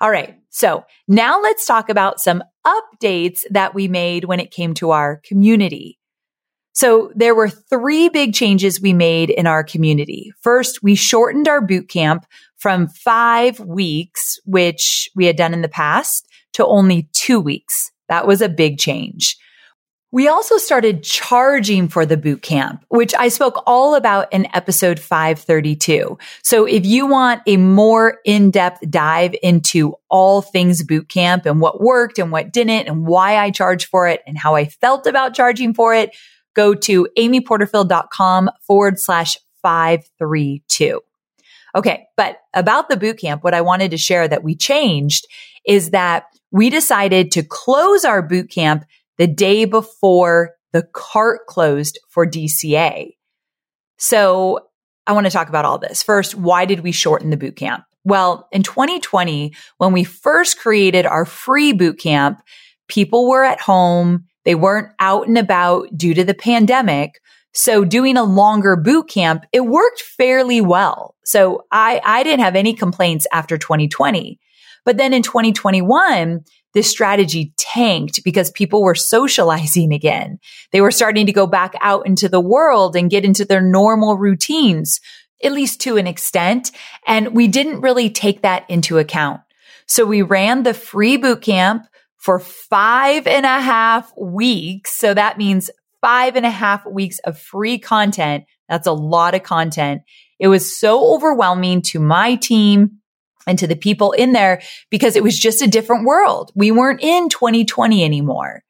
All 0.00 0.10
right. 0.10 0.36
So 0.50 0.84
now 1.08 1.40
let's 1.40 1.66
talk 1.66 1.88
about 1.88 2.20
some 2.20 2.42
updates 2.66 3.40
that 3.50 3.74
we 3.74 3.88
made 3.88 4.24
when 4.24 4.40
it 4.40 4.50
came 4.50 4.74
to 4.74 4.90
our 4.90 5.20
community. 5.24 5.98
So 6.72 7.10
there 7.14 7.34
were 7.34 7.48
three 7.48 8.10
big 8.10 8.34
changes 8.34 8.80
we 8.80 8.92
made 8.92 9.30
in 9.30 9.46
our 9.46 9.64
community. 9.64 10.32
First, 10.42 10.82
we 10.82 10.94
shortened 10.94 11.48
our 11.48 11.62
boot 11.62 11.88
camp 11.88 12.26
from 12.58 12.88
five 12.88 13.58
weeks, 13.60 14.38
which 14.44 15.08
we 15.16 15.24
had 15.24 15.36
done 15.36 15.54
in 15.54 15.62
the 15.62 15.68
past 15.68 16.28
to 16.52 16.66
only 16.66 17.08
two 17.14 17.40
weeks. 17.40 17.90
That 18.08 18.26
was 18.26 18.42
a 18.42 18.48
big 18.48 18.78
change. 18.78 19.36
We 20.12 20.28
also 20.28 20.56
started 20.56 21.02
charging 21.02 21.88
for 21.88 22.06
the 22.06 22.16
boot 22.16 22.40
camp, 22.40 22.84
which 22.88 23.12
I 23.14 23.28
spoke 23.28 23.62
all 23.66 23.94
about 23.96 24.32
in 24.32 24.46
episode 24.54 25.00
532. 25.00 26.16
So 26.42 26.64
if 26.64 26.86
you 26.86 27.06
want 27.06 27.42
a 27.46 27.56
more 27.56 28.18
in-depth 28.24 28.88
dive 28.88 29.34
into 29.42 29.94
all 30.08 30.42
things 30.42 30.84
boot 30.84 31.08
camp 31.08 31.44
and 31.44 31.60
what 31.60 31.80
worked 31.80 32.18
and 32.18 32.30
what 32.30 32.52
didn't 32.52 32.88
and 32.88 33.06
why 33.06 33.36
I 33.36 33.50
charged 33.50 33.88
for 33.88 34.06
it 34.06 34.22
and 34.26 34.38
how 34.38 34.54
I 34.54 34.66
felt 34.66 35.06
about 35.06 35.34
charging 35.34 35.74
for 35.74 35.92
it, 35.92 36.16
go 36.54 36.74
to 36.74 37.08
amyporterfield.com 37.18 38.50
forward 38.62 39.00
slash 39.00 39.36
532. 39.62 41.00
Okay. 41.74 42.06
But 42.16 42.38
about 42.54 42.88
the 42.88 42.96
boot 42.96 43.18
camp, 43.18 43.42
what 43.42 43.54
I 43.54 43.60
wanted 43.60 43.90
to 43.90 43.98
share 43.98 44.26
that 44.28 44.44
we 44.44 44.54
changed 44.54 45.26
is 45.66 45.90
that 45.90 46.26
we 46.52 46.70
decided 46.70 47.32
to 47.32 47.42
close 47.42 48.04
our 48.04 48.22
boot 48.22 48.50
camp 48.50 48.84
the 49.18 49.26
day 49.26 49.64
before 49.64 50.54
the 50.72 50.82
cart 50.92 51.46
closed 51.46 51.98
for 52.08 52.26
DCA. 52.26 53.10
So 53.98 54.60
I 55.06 55.12
want 55.12 55.26
to 55.26 55.32
talk 55.32 55.48
about 55.48 55.64
all 55.64 55.78
this. 55.78 56.02
First, 56.02 56.34
why 56.34 56.64
did 56.64 56.80
we 56.80 56.92
shorten 56.92 57.30
the 57.30 57.36
boot 57.36 57.56
camp? 57.56 57.84
Well, 58.04 58.48
in 58.52 58.62
2020, 58.62 59.54
when 59.78 59.92
we 59.92 60.04
first 60.04 60.58
created 60.58 61.06
our 61.06 61.24
free 61.24 61.72
boot 61.72 61.98
camp, 61.98 62.40
people 62.88 63.28
were 63.28 63.44
at 63.44 63.60
home. 63.60 64.24
They 64.44 64.54
weren't 64.54 64.92
out 65.00 65.26
and 65.26 65.38
about 65.38 65.96
due 65.96 66.14
to 66.14 66.24
the 66.24 66.34
pandemic. 66.34 67.20
So 67.52 67.84
doing 67.84 68.16
a 68.16 68.22
longer 68.22 68.76
boot 68.76 69.08
camp, 69.08 69.44
it 69.52 69.66
worked 69.66 70.02
fairly 70.02 70.60
well. 70.60 71.16
So 71.24 71.64
I, 71.72 72.00
I 72.04 72.22
didn't 72.22 72.44
have 72.44 72.54
any 72.54 72.74
complaints 72.74 73.26
after 73.32 73.56
2020. 73.56 74.38
But 74.84 74.98
then 74.98 75.12
in 75.12 75.22
2021, 75.22 76.44
this 76.76 76.90
strategy 76.90 77.54
tanked 77.56 78.22
because 78.22 78.50
people 78.50 78.82
were 78.82 78.94
socializing 78.94 79.94
again. 79.94 80.38
They 80.72 80.82
were 80.82 80.90
starting 80.90 81.24
to 81.24 81.32
go 81.32 81.46
back 81.46 81.74
out 81.80 82.06
into 82.06 82.28
the 82.28 82.38
world 82.38 82.94
and 82.94 83.08
get 83.08 83.24
into 83.24 83.46
their 83.46 83.62
normal 83.62 84.18
routines, 84.18 85.00
at 85.42 85.52
least 85.52 85.80
to 85.80 85.96
an 85.96 86.06
extent. 86.06 86.72
And 87.06 87.34
we 87.34 87.48
didn't 87.48 87.80
really 87.80 88.10
take 88.10 88.42
that 88.42 88.68
into 88.68 88.98
account. 88.98 89.40
So 89.86 90.04
we 90.04 90.20
ran 90.20 90.64
the 90.64 90.74
free 90.74 91.16
boot 91.16 91.40
camp 91.40 91.86
for 92.18 92.38
five 92.38 93.26
and 93.26 93.46
a 93.46 93.58
half 93.58 94.12
weeks. 94.14 94.92
So 94.92 95.14
that 95.14 95.38
means 95.38 95.70
five 96.02 96.36
and 96.36 96.44
a 96.44 96.50
half 96.50 96.84
weeks 96.84 97.18
of 97.20 97.38
free 97.38 97.78
content. 97.78 98.44
That's 98.68 98.86
a 98.86 98.92
lot 98.92 99.34
of 99.34 99.44
content. 99.44 100.02
It 100.38 100.48
was 100.48 100.78
so 100.78 101.14
overwhelming 101.14 101.80
to 101.82 102.00
my 102.00 102.34
team 102.34 102.98
and 103.46 103.58
to 103.58 103.66
the 103.66 103.76
people 103.76 104.12
in 104.12 104.32
there 104.32 104.60
because 104.90 105.16
it 105.16 105.22
was 105.22 105.38
just 105.38 105.62
a 105.62 105.66
different 105.66 106.04
world. 106.04 106.52
We 106.54 106.70
weren't 106.70 107.02
in 107.02 107.28
2020 107.28 108.04
anymore. 108.04 108.62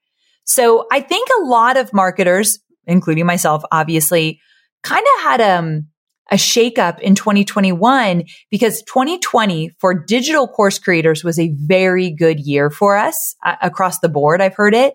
So 0.45 0.87
I 0.93 1.01
think 1.01 1.29
a 1.29 1.45
lot 1.45 1.77
of 1.77 1.93
marketers, 1.93 2.59
including 2.87 3.27
myself, 3.27 3.63
obviously 3.73 4.41
kind 4.83 5.05
of 5.17 5.23
had 5.23 5.41
um, 5.41 5.89
a 6.31 6.37
shakeup 6.37 7.01
in 7.01 7.15
2021 7.15 8.25
because 8.51 8.83
2020 8.83 9.71
for 9.81 9.95
digital 9.95 10.47
course 10.47 10.79
creators 10.79 11.25
was 11.25 11.39
a 11.39 11.53
very 11.57 12.11
good 12.11 12.39
year 12.41 12.71
for 12.71 12.97
us 12.97 13.35
uh, 13.45 13.57
across 13.63 13.99
the 14.01 14.09
board. 14.09 14.41
I've 14.41 14.55
heard 14.55 14.75
it. 14.75 14.95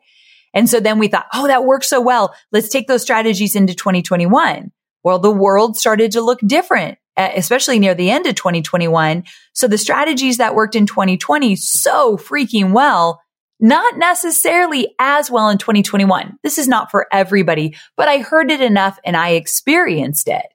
And 0.54 0.70
so 0.70 0.80
then 0.80 1.00
we 1.00 1.08
thought, 1.08 1.28
oh, 1.34 1.48
that 1.48 1.66
works 1.66 1.90
so 1.90 2.02
well. 2.02 2.36
Let's 2.52 2.70
take 2.70 2.88
those 2.88 3.02
strategies 3.02 3.56
into 3.56 3.74
2021. 3.74 4.72
Well, 5.04 5.20
the 5.20 5.32
world 5.32 5.78
started 5.78 6.12
to 6.12 6.22
look 6.22 6.40
different 6.46 6.98
Eh, 7.18 7.34
especially 7.36 7.78
near 7.78 7.94
the 7.94 8.10
end 8.10 8.26
of 8.26 8.36
2021. 8.36 9.24
So 9.54 9.68
the 9.68 9.78
strategies 9.78 10.38
that 10.38 10.56
worked 10.56 10.76
in 10.76 10.86
2020 10.86 11.58
so 11.58 12.16
freaking 12.16 12.72
well, 12.72 13.22
not 13.60 13.98
necessarily 13.98 14.96
as 14.98 15.30
well 15.30 15.50
in 15.50 15.58
2021. 15.58 16.38
This 16.42 16.58
is 16.58 16.70
not 16.70 16.90
for 16.90 17.08
everybody, 17.12 17.76
but 17.98 18.08
I 18.08 18.20
heard 18.20 18.50
it 18.50 18.62
enough 18.62 18.98
and 19.04 19.18
I 19.18 19.32
experienced 19.32 20.30
it. 20.30 20.46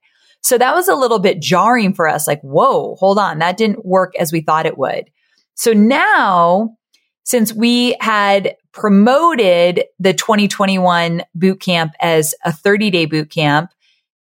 So 0.40 0.56
that 0.56 0.74
was 0.74 0.88
a 0.88 0.94
little 0.94 1.18
bit 1.18 1.40
jarring 1.40 1.92
for 1.92 2.08
us. 2.08 2.26
Like, 2.26 2.40
whoa, 2.40 2.94
hold 2.94 3.18
on. 3.18 3.38
That 3.40 3.58
didn't 3.58 3.84
work 3.84 4.14
as 4.18 4.32
we 4.32 4.40
thought 4.40 4.64
it 4.64 4.78
would. 4.78 5.10
So 5.56 5.74
now, 5.74 6.76
since 7.24 7.52
we 7.52 7.96
had 8.00 8.56
promoted 8.72 9.84
the 9.98 10.14
2021 10.14 11.22
boot 11.34 11.60
camp 11.60 11.92
as 12.00 12.34
a 12.44 12.52
30 12.52 12.90
day 12.90 13.04
boot 13.04 13.30
camp, 13.30 13.72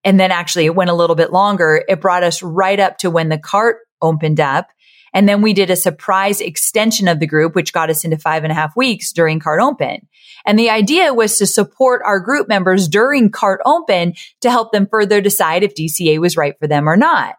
and 0.05 0.21
then 0.21 0.31
actually 0.31 0.67
it 0.67 0.75
went 0.75 0.90
a 0.90 0.95
little 0.95 1.17
bit 1.17 1.33
longer. 1.33 1.83
It 1.88 2.01
brought 2.01 2.23
us 2.23 2.43
right 2.43 2.79
up 2.79 2.99
to 2.99 3.11
when 3.11 3.31
the 3.31 3.38
cart 3.38 3.79
opened 4.03 4.40
up. 4.40 4.69
And 5.14 5.29
then 5.29 5.43
we 5.43 5.53
did 5.53 5.71
a 5.71 5.77
surprise 5.77 6.40
extension 6.40 7.07
of 7.09 7.21
the 7.21 7.27
group, 7.27 7.55
which 7.55 7.73
got 7.73 7.88
us 7.88 8.05
into 8.05 8.19
five 8.19 8.43
and 8.43 8.51
a 8.51 8.55
half 8.55 8.77
weeks 8.77 9.12
during 9.12 9.38
cart 9.38 9.61
open. 9.61 10.09
And 10.45 10.59
the 10.59 10.71
idea 10.71 11.14
was 11.14 11.38
to 11.38 11.47
support 11.47 12.03
our 12.05 12.21
group 12.21 12.49
members 12.49 12.88
during 12.88 13.31
cart 13.31 13.61
open 13.64 14.14
to 14.40 14.51
help 14.51 14.73
them 14.73 14.88
further 14.90 15.21
decide 15.21 15.62
if 15.62 15.75
DCA 15.75 16.19
was 16.19 16.37
right 16.37 16.59
for 16.59 16.67
them 16.67 16.88
or 16.88 16.97
not. 16.97 17.37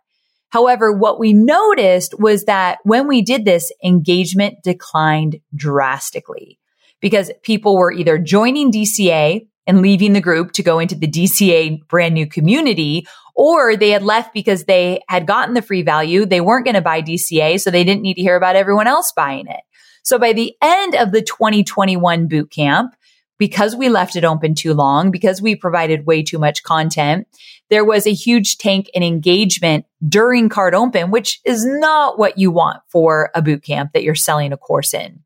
However, 0.49 0.91
what 0.91 1.19
we 1.19 1.34
noticed 1.34 2.17
was 2.17 2.45
that 2.45 2.80
when 2.84 3.08
we 3.08 3.21
did 3.21 3.43
this, 3.43 3.73
engagement 3.84 4.63
declined 4.63 5.41
drastically 5.54 6.60
because 7.01 7.30
people 7.43 7.78
were 7.78 7.91
either 7.91 8.17
joining 8.17 8.71
DCA 8.71 9.47
and 9.67 9.82
leaving 9.82 10.13
the 10.13 10.21
group 10.21 10.51
to 10.54 10.63
go 10.63 10.80
into 10.80 10.95
the 10.95 11.08
DCA 11.08 11.86
brand 11.88 12.13
new 12.13 12.28
community, 12.28 13.08
or 13.36 13.75
they 13.75 13.91
had 13.91 14.04
left 14.04 14.34
because 14.34 14.65
they 14.65 15.01
had 15.10 15.28
gotten 15.28 15.54
the 15.54 15.62
free 15.62 15.82
value. 15.82 16.25
They 16.25 16.41
weren't 16.41 16.65
going 16.65 16.75
to 16.75 16.82
buy 16.82 17.01
DCA, 17.01 17.60
so 17.60 17.71
they 17.71 17.84
didn't 17.84 18.01
need 18.01 18.15
to 18.15 18.21
hear 18.21 18.36
about 18.36 18.56
everyone 18.56 18.88
else 18.88 19.12
buying 19.12 19.47
it. 19.47 19.62
So 20.04 20.19
by 20.19 20.34
the 20.34 20.56
end 20.62 20.95
of 20.95 21.12
the 21.12 21.21
2021 21.21 22.28
boot 22.28 22.51
camp, 22.51 22.95
because 23.38 23.75
we 23.75 23.89
left 23.89 24.15
it 24.15 24.23
open 24.23 24.56
too 24.56 24.73
long, 24.73 25.12
because 25.12 25.41
we 25.41 25.56
provided 25.56 26.06
way 26.06 26.23
too 26.23 26.39
much 26.39 26.63
content, 26.63 27.28
there 27.69 27.84
was 27.84 28.06
a 28.06 28.13
huge 28.13 28.58
tank 28.58 28.89
in 28.93 29.04
engagement 29.04 29.86
during 30.08 30.47
card 30.47 30.75
open, 30.75 31.12
which 31.12 31.41
is 31.43 31.65
not 31.65 32.19
what 32.19 32.38
you 32.38 32.51
want 32.51 32.82
for 32.88 33.32
a 33.34 33.41
boot 33.41 33.63
camp 33.63 33.91
that 33.93 34.04
you're 34.04 34.15
selling 34.15 34.54
a 34.54 34.58
course 34.58 34.93
in. 34.93 35.23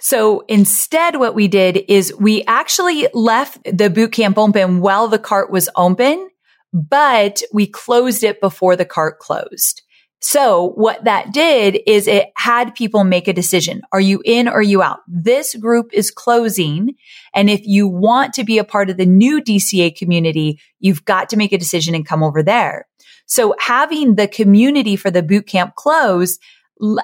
So 0.00 0.44
instead, 0.48 1.16
what 1.16 1.34
we 1.34 1.46
did 1.46 1.84
is 1.88 2.14
we 2.18 2.42
actually 2.44 3.06
left 3.12 3.58
the 3.64 3.90
boot 3.90 4.12
camp 4.12 4.38
open 4.38 4.80
while 4.80 5.08
the 5.08 5.18
cart 5.18 5.50
was 5.50 5.68
open, 5.76 6.30
but 6.72 7.42
we 7.52 7.66
closed 7.66 8.24
it 8.24 8.40
before 8.40 8.76
the 8.76 8.86
cart 8.86 9.18
closed. 9.18 9.82
So 10.22 10.72
what 10.74 11.04
that 11.04 11.32
did 11.32 11.80
is 11.86 12.06
it 12.06 12.30
had 12.36 12.74
people 12.74 13.04
make 13.04 13.26
a 13.26 13.32
decision. 13.32 13.82
Are 13.92 14.00
you 14.00 14.22
in 14.24 14.48
or 14.48 14.60
you 14.60 14.82
out? 14.82 15.00
This 15.08 15.54
group 15.54 15.90
is 15.94 16.10
closing. 16.10 16.94
And 17.34 17.48
if 17.48 17.60
you 17.64 17.88
want 17.88 18.34
to 18.34 18.44
be 18.44 18.58
a 18.58 18.64
part 18.64 18.90
of 18.90 18.98
the 18.98 19.06
new 19.06 19.42
DCA 19.42 19.96
community, 19.96 20.60
you've 20.78 21.06
got 21.06 21.30
to 21.30 21.38
make 21.38 21.52
a 21.52 21.58
decision 21.58 21.94
and 21.94 22.06
come 22.06 22.22
over 22.22 22.42
there. 22.42 22.86
So 23.26 23.54
having 23.58 24.16
the 24.16 24.28
community 24.28 24.96
for 24.96 25.10
the 25.10 25.22
boot 25.22 25.46
camp 25.46 25.74
close 25.74 26.38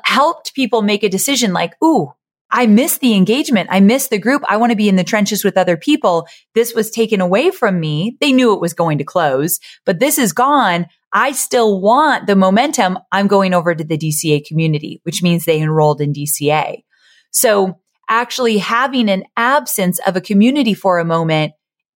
helped 0.04 0.54
people 0.54 0.82
make 0.82 1.02
a 1.02 1.08
decision 1.08 1.52
like, 1.52 1.72
ooh, 1.82 2.12
I 2.50 2.66
miss 2.66 2.98
the 2.98 3.14
engagement. 3.14 3.68
I 3.72 3.80
miss 3.80 4.08
the 4.08 4.18
group. 4.18 4.42
I 4.48 4.56
want 4.56 4.70
to 4.70 4.76
be 4.76 4.88
in 4.88 4.96
the 4.96 5.04
trenches 5.04 5.44
with 5.44 5.56
other 5.56 5.76
people. 5.76 6.26
This 6.54 6.74
was 6.74 6.90
taken 6.90 7.20
away 7.20 7.50
from 7.50 7.80
me. 7.80 8.16
They 8.20 8.32
knew 8.32 8.54
it 8.54 8.60
was 8.60 8.72
going 8.72 8.98
to 8.98 9.04
close, 9.04 9.58
but 9.84 9.98
this 9.98 10.18
is 10.18 10.32
gone. 10.32 10.86
I 11.12 11.32
still 11.32 11.80
want 11.80 12.26
the 12.26 12.36
momentum. 12.36 12.98
I'm 13.10 13.26
going 13.26 13.54
over 13.54 13.74
to 13.74 13.84
the 13.84 13.98
DCA 13.98 14.44
community, 14.44 15.00
which 15.02 15.22
means 15.22 15.44
they 15.44 15.60
enrolled 15.60 16.00
in 16.00 16.12
DCA. 16.12 16.82
So 17.30 17.80
actually 18.08 18.58
having 18.58 19.08
an 19.08 19.24
absence 19.36 19.98
of 20.06 20.16
a 20.16 20.20
community 20.20 20.74
for 20.74 20.98
a 20.98 21.04
moment 21.04 21.52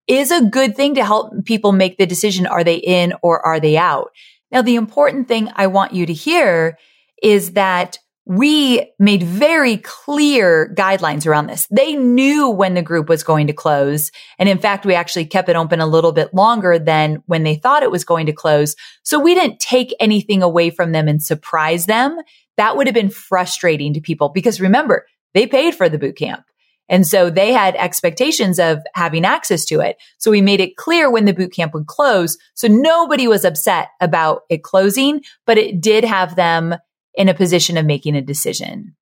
is 0.09 0.31
a 0.31 0.45
good 0.45 0.75
thing 0.75 0.97
to 0.97 1.05
help 1.05 1.33
people 1.45 1.73
make 1.73 1.97
the 1.97 2.07
decision. 2.07 2.47
Are 2.47 2.65
they 2.65 2.77
in 2.77 3.13
or 3.23 3.45
are 3.47 3.61
they 3.61 3.77
out? 3.77 4.11
Now, 4.51 4.63
the 4.63 4.75
important 4.75 5.29
thing 5.29 5.49
I 5.55 5.69
want 5.69 5.95
you 5.95 6.07
to 6.07 6.13
hear 6.13 6.77
is 7.23 7.53
that 7.53 7.99
we 8.27 8.93
made 8.99 9.23
very 9.23 9.79
clear 9.79 10.73
guidelines 10.77 11.27
around 11.27 11.47
this. 11.47 11.67
They 11.71 11.97
knew 11.97 12.49
when 12.49 12.75
the 12.75 12.83
group 12.83 13.09
was 13.09 13.23
going 13.23 13.47
to 13.47 13.53
close. 13.53 14.11
And 14.39 14.49
in 14.49 14.59
fact, 14.59 14.87
we 14.87 14.95
actually 14.95 15.25
kept 15.25 15.49
it 15.49 15.57
open 15.57 15.81
a 15.81 15.87
little 15.87 16.13
bit 16.13 16.33
longer 16.33 16.79
than 16.79 17.23
when 17.27 17.43
they 17.43 17.57
thought 17.57 17.83
it 17.83 17.91
was 17.91 18.05
going 18.05 18.27
to 18.27 18.33
close. 18.33 18.77
So 19.03 19.19
we 19.19 19.35
didn't 19.35 19.59
take 19.59 19.95
anything 19.99 20.43
away 20.43 20.71
from 20.71 20.93
them 20.93 21.09
and 21.09 21.23
surprise 21.23 21.87
them. 21.87 22.19
That 22.57 22.77
would 22.77 22.87
have 22.87 22.95
been 22.95 23.11
frustrating 23.11 23.95
to 23.95 24.01
people 24.01 24.29
because 24.29 24.61
remember, 24.61 25.07
they 25.35 25.47
paid 25.47 25.75
for 25.75 25.89
the 25.89 25.99
boot 25.99 26.17
camp. 26.17 26.45
And 26.91 27.07
so 27.07 27.31
they 27.31 27.53
had 27.53 27.77
expectations 27.77 28.59
of 28.59 28.81
having 28.95 29.25
access 29.25 29.65
to 29.67 29.81
it. 29.81 29.97
So 30.19 30.31
we 30.31 30.43
made 30.43 30.61
it 30.61 30.77
clear 30.77 31.09
when 31.09 31.25
the 31.25 31.33
boot 31.33 31.53
camp 31.53 31.73
would 31.73 31.87
close. 31.87 32.37
So 32.55 32.67
nobody 32.67 33.29
was 33.29 33.45
upset 33.45 33.89
about 34.01 34.43
it 34.51 34.65
closing, 34.65 35.23
but 35.47 35.57
it 35.57 35.81
did 35.81 36.05
have 36.05 36.35
them 36.35 36.75
in 37.15 37.29
a 37.29 37.35
position 37.35 37.77
of 37.77 37.87
making 37.87 38.17
a 38.17 38.23
decision. 38.23 38.97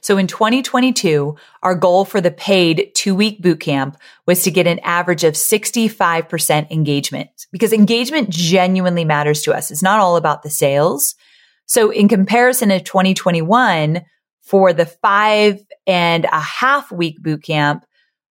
So 0.00 0.18
in 0.18 0.26
2022, 0.26 1.36
our 1.62 1.74
goal 1.74 2.04
for 2.04 2.20
the 2.20 2.30
paid 2.30 2.92
two 2.94 3.14
week 3.14 3.42
bootcamp 3.42 3.96
was 4.26 4.42
to 4.42 4.50
get 4.50 4.66
an 4.66 4.78
average 4.80 5.24
of 5.24 5.34
65% 5.34 6.70
engagement 6.70 7.30
because 7.50 7.72
engagement 7.72 8.30
genuinely 8.30 9.04
matters 9.04 9.42
to 9.42 9.54
us. 9.54 9.70
It's 9.70 9.82
not 9.82 10.00
all 10.00 10.16
about 10.16 10.42
the 10.42 10.50
sales. 10.50 11.14
So 11.66 11.90
in 11.90 12.08
comparison 12.08 12.68
to 12.68 12.80
2021, 12.80 14.02
for 14.42 14.72
the 14.72 14.86
five 14.86 15.60
and 15.86 16.24
a 16.26 16.40
half 16.40 16.92
week 16.92 17.20
bootcamp, 17.20 17.82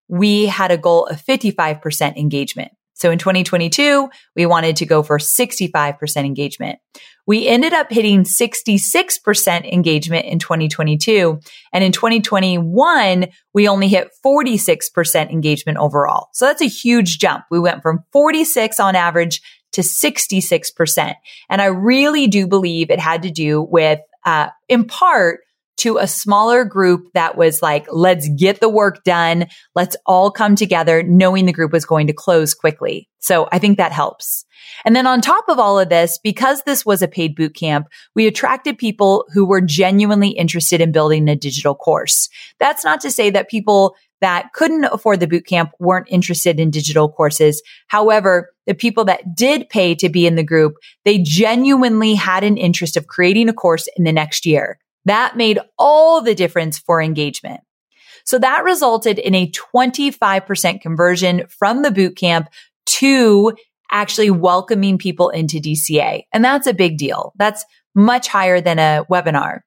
we 0.08 0.46
had 0.46 0.72
a 0.72 0.78
goal 0.78 1.08
of 1.08 1.22
55% 1.22 2.16
engagement. 2.16 2.72
So 2.96 3.12
in 3.12 3.20
2022, 3.20 4.10
we 4.36 4.46
wanted 4.46 4.78
to 4.78 4.86
go 4.86 5.04
for 5.04 5.18
65% 5.18 6.26
engagement. 6.26 6.80
We 7.28 7.48
ended 7.48 7.74
up 7.74 7.92
hitting 7.92 8.24
66% 8.24 9.72
engagement 9.72 10.26
in 10.26 10.40
2022. 10.40 11.40
And 11.74 11.84
in 11.84 11.92
2021, 11.92 13.28
we 13.54 13.68
only 13.68 13.88
hit 13.88 14.12
46% 14.26 15.32
engagement 15.32 15.78
overall. 15.78 16.30
So 16.34 16.46
that's 16.46 16.62
a 16.62 16.68
huge 16.68 17.20
jump. 17.20 17.46
We 17.52 17.60
went 17.60 17.82
from 17.82 18.04
46 18.14 18.80
on 18.80 18.96
average 18.96 19.42
to 19.74 19.82
66%. 19.82 21.16
And 21.50 21.62
I 21.62 21.66
really 21.66 22.28
do 22.28 22.48
believe 22.48 22.90
it 22.90 23.00
had 23.00 23.24
to 23.24 23.32
do 23.32 23.62
with, 23.62 24.00
uh, 24.26 24.50
in 24.70 24.86
part, 24.86 25.42
to 25.78 25.98
a 25.98 26.08
smaller 26.08 26.64
group 26.64 27.12
that 27.14 27.38
was 27.38 27.62
like, 27.62 27.86
let's 27.92 28.30
get 28.30 28.60
the 28.60 28.70
work 28.70 29.04
done. 29.04 29.48
Let's 29.76 29.98
all 30.06 30.32
come 30.32 30.56
together 30.56 31.04
knowing 31.04 31.46
the 31.46 31.54
group 31.54 31.72
was 31.72 31.86
going 31.86 32.08
to 32.08 32.14
close 32.14 32.54
quickly. 32.54 33.10
So 33.20 33.48
I 33.52 33.60
think 33.60 33.78
that 33.78 33.92
helps. 33.92 34.46
And 34.86 34.96
then 34.96 35.08
on 35.08 35.22
top 35.22 35.46
of 35.48 35.60
all 35.60 35.80
of 35.80 35.90
this, 35.90 36.20
because 36.24 36.62
this 36.64 36.86
was 36.86 37.02
a 37.02 37.08
paid 37.08 37.36
boot 37.36 37.56
camp, 37.56 37.88
we 38.16 38.28
attracted 38.28 38.78
people 38.78 39.26
who 39.34 39.46
were 39.46 39.62
genuinely 39.62 40.30
interested 40.30 40.82
in 40.82 40.92
building 40.92 41.28
a 41.28 41.36
digital 41.36 41.76
course. 41.76 42.30
That's 42.60 42.84
not 42.84 43.02
to 43.02 43.12
say 43.12 43.30
that 43.32 43.50
people 43.50 43.96
that 44.22 44.54
couldn't 44.54 44.86
afford 44.86 45.20
the 45.20 45.28
boot 45.28 45.46
camp 45.46 45.72
weren't 45.80 46.08
interested 46.10 46.60
in 46.60 46.72
digital 46.72 47.10
courses. 47.10 47.62
However, 47.88 48.52
the 48.66 48.74
people 48.74 49.06
that 49.06 49.36
did 49.36 49.70
pay 49.70 49.94
to 49.96 50.10
be 50.10 50.26
in 50.26 50.36
the 50.36 50.44
group, 50.44 50.76
they 51.04 51.20
genuinely 51.20 52.16
had 52.16 52.44
an 52.44 52.58
interest 52.58 52.98
of 52.98 53.08
creating 53.08 53.50
a 53.50 53.54
course 53.54 53.88
in 53.98 54.04
the 54.04 54.14
next 54.14 54.46
year. 54.46 54.80
That 55.06 55.38
made 55.38 55.60
all 55.78 56.22
the 56.22 56.36
difference 56.36 56.78
for 56.78 57.02
engagement. 57.02 57.62
So 58.26 58.40
that 58.40 58.64
resulted 58.64 59.20
in 59.20 59.36
a 59.36 59.52
25% 59.52 60.82
conversion 60.82 61.46
from 61.48 61.84
the 61.84 61.92
boot 61.92 62.16
camp 62.16 62.50
to 62.88 63.54
actually 63.92 64.32
welcoming 64.32 64.98
people 64.98 65.30
into 65.30 65.60
DCA. 65.60 66.24
And 66.34 66.44
that's 66.44 66.68
a 66.68 66.74
big 66.74 66.98
deal. 66.98 67.34
That's 67.38 67.64
much 67.94 68.28
higher 68.28 68.60
than 68.62 68.80
a 68.80 69.06
webinar. 69.10 69.62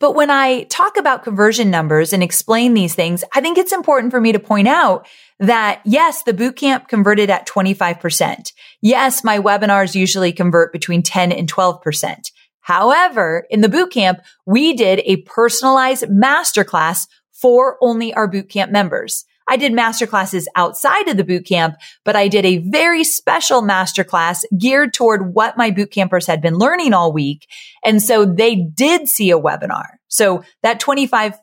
But 0.00 0.14
when 0.14 0.30
I 0.30 0.64
talk 0.64 0.96
about 0.96 1.22
conversion 1.22 1.70
numbers 1.70 2.12
and 2.12 2.22
explain 2.22 2.74
these 2.74 2.94
things, 2.94 3.24
I 3.34 3.40
think 3.40 3.56
it's 3.56 3.72
important 3.72 4.10
for 4.10 4.20
me 4.20 4.32
to 4.32 4.38
point 4.38 4.68
out 4.68 5.06
that 5.40 5.80
yes, 5.84 6.24
the 6.24 6.34
bootcamp 6.34 6.88
converted 6.88 7.30
at 7.30 7.46
25%. 7.46 8.52
Yes, 8.82 9.24
my 9.24 9.38
webinars 9.38 9.94
usually 9.94 10.32
convert 10.32 10.72
between 10.72 11.02
10 11.02 11.32
and 11.32 11.50
12%. 11.50 12.30
However, 12.64 13.46
in 13.50 13.60
the 13.60 13.68
bootcamp, 13.68 14.20
we 14.46 14.72
did 14.72 15.02
a 15.04 15.18
personalized 15.18 16.04
masterclass 16.04 17.06
for 17.30 17.76
only 17.82 18.14
our 18.14 18.26
bootcamp 18.26 18.70
members. 18.70 19.26
I 19.46 19.58
did 19.58 19.72
masterclasses 19.72 20.46
outside 20.56 21.06
of 21.08 21.18
the 21.18 21.24
bootcamp, 21.24 21.74
but 22.06 22.16
I 22.16 22.28
did 22.28 22.46
a 22.46 22.56
very 22.56 23.04
special 23.04 23.60
masterclass 23.60 24.44
geared 24.56 24.94
toward 24.94 25.34
what 25.34 25.58
my 25.58 25.70
bootcampers 25.70 26.26
had 26.26 26.40
been 26.40 26.54
learning 26.54 26.94
all 26.94 27.12
week. 27.12 27.46
And 27.84 28.02
so 28.02 28.24
they 28.24 28.56
did 28.56 29.08
see 29.08 29.30
a 29.30 29.38
webinar. 29.38 29.96
So 30.08 30.42
that 30.62 30.80
25% 30.80 31.34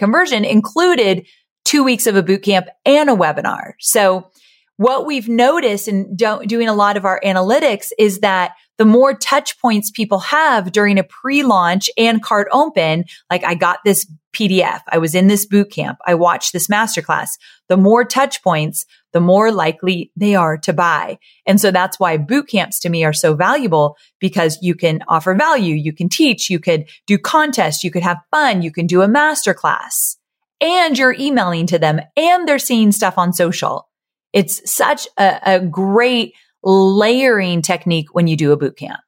conversion 0.00 0.44
included 0.44 1.24
two 1.64 1.84
weeks 1.84 2.08
of 2.08 2.16
a 2.16 2.22
bootcamp 2.24 2.66
and 2.84 3.08
a 3.08 3.14
webinar. 3.14 3.74
So 3.78 4.28
what 4.76 5.06
we've 5.06 5.28
noticed 5.28 5.88
in 5.88 6.16
do- 6.16 6.44
doing 6.46 6.68
a 6.68 6.74
lot 6.74 6.96
of 6.96 7.04
our 7.04 7.20
analytics 7.24 7.88
is 7.98 8.20
that 8.20 8.52
the 8.76 8.84
more 8.84 9.14
touch 9.14 9.58
points 9.60 9.90
people 9.90 10.18
have 10.18 10.72
during 10.72 10.98
a 10.98 11.04
pre-launch 11.04 11.88
and 11.96 12.22
cart 12.22 12.48
open, 12.50 13.04
like 13.30 13.44
I 13.44 13.54
got 13.54 13.78
this 13.84 14.10
PDF, 14.34 14.80
I 14.90 14.98
was 14.98 15.14
in 15.14 15.28
this 15.28 15.46
boot 15.46 15.70
camp, 15.70 15.98
I 16.04 16.14
watched 16.14 16.52
this 16.52 16.66
masterclass, 16.66 17.38
the 17.68 17.76
more 17.76 18.04
touch 18.04 18.42
points, 18.42 18.84
the 19.12 19.20
more 19.20 19.52
likely 19.52 20.10
they 20.16 20.34
are 20.34 20.58
to 20.58 20.72
buy. 20.72 21.18
And 21.46 21.60
so 21.60 21.70
that's 21.70 22.00
why 22.00 22.16
boot 22.16 22.48
camps 22.48 22.80
to 22.80 22.88
me 22.88 23.04
are 23.04 23.12
so 23.12 23.34
valuable 23.34 23.96
because 24.18 24.58
you 24.60 24.74
can 24.74 25.04
offer 25.06 25.36
value, 25.36 25.76
you 25.76 25.92
can 25.92 26.08
teach, 26.08 26.50
you 26.50 26.58
could 26.58 26.88
do 27.06 27.16
contests, 27.16 27.84
you 27.84 27.92
could 27.92 28.02
have 28.02 28.18
fun, 28.32 28.62
you 28.62 28.72
can 28.72 28.88
do 28.88 29.02
a 29.02 29.08
masterclass 29.08 30.16
and 30.60 30.98
you're 30.98 31.14
emailing 31.16 31.68
to 31.68 31.78
them 31.78 32.00
and 32.16 32.48
they're 32.48 32.58
seeing 32.58 32.90
stuff 32.90 33.18
on 33.18 33.32
social. 33.32 33.88
It's 34.34 34.70
such 34.70 35.06
a, 35.16 35.40
a 35.54 35.60
great 35.60 36.34
layering 36.62 37.62
technique 37.62 38.08
when 38.12 38.26
you 38.26 38.36
do 38.36 38.52
a 38.52 38.56
boot 38.56 38.76
camp. 38.76 39.00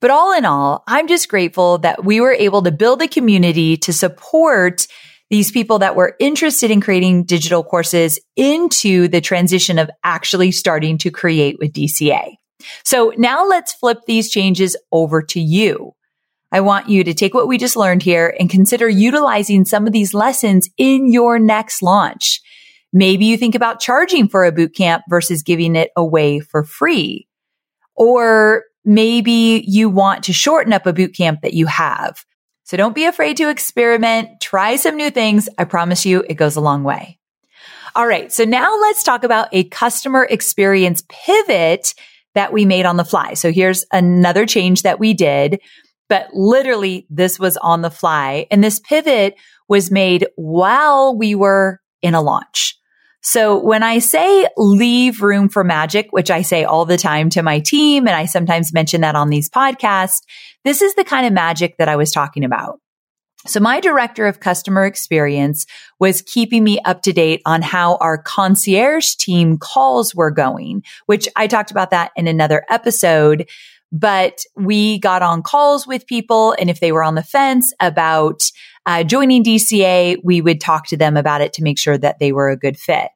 But 0.00 0.10
all 0.10 0.36
in 0.36 0.44
all, 0.44 0.84
I'm 0.86 1.08
just 1.08 1.28
grateful 1.28 1.78
that 1.78 2.04
we 2.04 2.20
were 2.20 2.32
able 2.32 2.62
to 2.62 2.72
build 2.72 3.02
a 3.02 3.08
community 3.08 3.76
to 3.78 3.92
support 3.92 4.86
these 5.30 5.50
people 5.50 5.78
that 5.78 5.96
were 5.96 6.16
interested 6.20 6.70
in 6.70 6.80
creating 6.80 7.24
digital 7.24 7.64
courses 7.64 8.20
into 8.36 9.08
the 9.08 9.20
transition 9.20 9.78
of 9.78 9.90
actually 10.04 10.52
starting 10.52 10.98
to 10.98 11.10
create 11.10 11.56
with 11.58 11.72
DCA. 11.72 12.34
So 12.84 13.12
now 13.16 13.46
let's 13.46 13.72
flip 13.72 14.00
these 14.06 14.30
changes 14.30 14.76
over 14.92 15.22
to 15.22 15.40
you. 15.40 15.92
I 16.50 16.60
want 16.60 16.90
you 16.90 17.02
to 17.04 17.14
take 17.14 17.32
what 17.32 17.48
we 17.48 17.56
just 17.56 17.76
learned 17.76 18.02
here 18.02 18.36
and 18.38 18.50
consider 18.50 18.88
utilizing 18.88 19.64
some 19.64 19.86
of 19.86 19.94
these 19.94 20.12
lessons 20.12 20.68
in 20.76 21.10
your 21.10 21.38
next 21.38 21.82
launch. 21.82 22.42
Maybe 22.92 23.24
you 23.24 23.36
think 23.38 23.54
about 23.54 23.80
charging 23.80 24.28
for 24.28 24.44
a 24.44 24.52
boot 24.52 24.74
camp 24.74 25.04
versus 25.08 25.42
giving 25.42 25.76
it 25.76 25.90
away 25.96 26.40
for 26.40 26.62
free. 26.62 27.26
Or 27.94 28.64
maybe 28.84 29.64
you 29.66 29.88
want 29.88 30.24
to 30.24 30.32
shorten 30.32 30.72
up 30.72 30.86
a 30.86 30.92
boot 30.92 31.14
camp 31.14 31.40
that 31.42 31.54
you 31.54 31.66
have. 31.66 32.24
So 32.64 32.76
don't 32.76 32.94
be 32.94 33.06
afraid 33.06 33.36
to 33.38 33.48
experiment, 33.48 34.40
try 34.40 34.76
some 34.76 34.96
new 34.96 35.10
things. 35.10 35.48
I 35.58 35.64
promise 35.64 36.06
you 36.06 36.24
it 36.28 36.34
goes 36.34 36.56
a 36.56 36.60
long 36.60 36.84
way. 36.84 37.18
All 37.94 38.06
right. 38.06 38.32
So 38.32 38.44
now 38.44 38.78
let's 38.80 39.02
talk 39.02 39.24
about 39.24 39.48
a 39.52 39.64
customer 39.64 40.26
experience 40.28 41.02
pivot 41.08 41.94
that 42.34 42.52
we 42.52 42.64
made 42.64 42.86
on 42.86 42.96
the 42.96 43.04
fly. 43.04 43.34
So 43.34 43.52
here's 43.52 43.84
another 43.92 44.46
change 44.46 44.82
that 44.82 44.98
we 44.98 45.12
did, 45.12 45.60
but 46.08 46.28
literally 46.32 47.06
this 47.10 47.38
was 47.38 47.58
on 47.58 47.82
the 47.82 47.90
fly. 47.90 48.46
And 48.50 48.64
this 48.64 48.80
pivot 48.80 49.34
was 49.68 49.90
made 49.90 50.26
while 50.36 51.16
we 51.16 51.34
were 51.34 51.80
in 52.00 52.14
a 52.14 52.22
launch. 52.22 52.78
So 53.22 53.56
when 53.58 53.82
I 53.84 54.00
say 54.00 54.46
leave 54.56 55.22
room 55.22 55.48
for 55.48 55.62
magic, 55.62 56.08
which 56.10 56.30
I 56.30 56.42
say 56.42 56.64
all 56.64 56.84
the 56.84 56.96
time 56.96 57.30
to 57.30 57.42
my 57.42 57.60
team, 57.60 58.08
and 58.08 58.16
I 58.16 58.26
sometimes 58.26 58.72
mention 58.72 59.00
that 59.02 59.14
on 59.14 59.30
these 59.30 59.48
podcasts, 59.48 60.22
this 60.64 60.82
is 60.82 60.94
the 60.96 61.04
kind 61.04 61.26
of 61.26 61.32
magic 61.32 61.76
that 61.78 61.88
I 61.88 61.96
was 61.96 62.10
talking 62.10 62.44
about. 62.44 62.80
So 63.46 63.58
my 63.58 63.80
director 63.80 64.26
of 64.26 64.40
customer 64.40 64.84
experience 64.84 65.66
was 65.98 66.22
keeping 66.22 66.62
me 66.62 66.80
up 66.84 67.02
to 67.02 67.12
date 67.12 67.42
on 67.44 67.62
how 67.62 67.96
our 67.96 68.18
concierge 68.18 69.14
team 69.16 69.58
calls 69.58 70.14
were 70.14 70.30
going, 70.30 70.84
which 71.06 71.28
I 71.34 71.46
talked 71.46 71.70
about 71.70 71.90
that 71.90 72.12
in 72.16 72.28
another 72.28 72.64
episode. 72.70 73.48
But 73.90 74.44
we 74.56 74.98
got 74.98 75.22
on 75.22 75.42
calls 75.42 75.86
with 75.86 76.06
people. 76.06 76.54
And 76.58 76.70
if 76.70 76.80
they 76.80 76.92
were 76.92 77.02
on 77.02 77.14
the 77.14 77.22
fence 77.22 77.74
about 77.78 78.50
uh, 78.86 79.04
joining 79.04 79.44
DCA, 79.44 80.16
we 80.24 80.40
would 80.40 80.60
talk 80.60 80.86
to 80.88 80.96
them 80.96 81.16
about 81.16 81.40
it 81.40 81.52
to 81.54 81.62
make 81.62 81.78
sure 81.78 81.98
that 81.98 82.18
they 82.18 82.32
were 82.32 82.50
a 82.50 82.56
good 82.56 82.78
fit. 82.78 83.08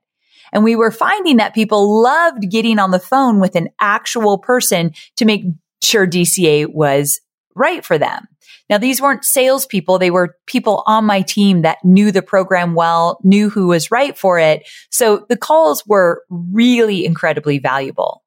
And 0.53 0.63
we 0.63 0.77
were 0.77 0.91
finding 0.91 1.39
that 1.39 1.55
people 1.55 2.03
loved 2.03 2.51
getting 2.51 2.79
on 2.79 2.93
the 2.93 3.01
phone 3.01 3.41
with 3.41 3.57
an 3.57 3.69
actual 3.81 4.39
person 4.39 4.93
to 5.17 5.25
make 5.25 5.45
sure 5.83 6.07
DCA 6.07 6.73
was 6.73 7.21
right 7.55 7.85
for 7.85 7.99
them. 7.99 8.29
Now, 8.69 8.79
these 8.79 9.01
weren't 9.01 9.25
salespeople. 9.25 9.99
They 9.99 10.11
were 10.11 10.37
people 10.47 10.83
on 10.87 11.05
my 11.05 11.23
team 11.23 11.63
that 11.63 11.85
knew 11.85 12.11
the 12.11 12.23
program 12.23 12.75
well, 12.75 13.19
knew 13.23 13.49
who 13.49 13.69
was 13.69 13.91
right 13.91 14.17
for 14.17 14.39
it. 14.39 14.69
So 14.91 15.25
the 15.29 15.37
calls 15.37 15.87
were 15.87 16.25
really 16.31 17.05
incredibly 17.05 17.59
valuable. 17.59 18.23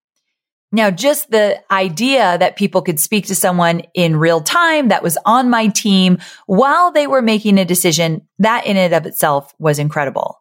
Now, 0.72 0.92
just 0.92 1.32
the 1.32 1.60
idea 1.72 2.38
that 2.38 2.56
people 2.56 2.84
could 2.84 3.00
speak 3.00 3.26
to 3.28 3.36
someone 3.36 3.82
in 3.96 4.18
real 4.18 4.42
time 4.42 4.90
that 4.90 5.02
was 5.02 5.18
on 5.26 5.50
my 5.50 5.68
team 5.68 6.20
while 6.46 6.92
they 6.92 7.08
were 7.08 7.24
making 7.24 7.58
a 7.58 7.66
decision, 7.66 8.28
that 8.38 8.68
in 8.68 8.78
and 8.78 8.94
of 8.94 9.08
itself 9.08 9.54
was 9.58 9.80
incredible. 9.80 10.40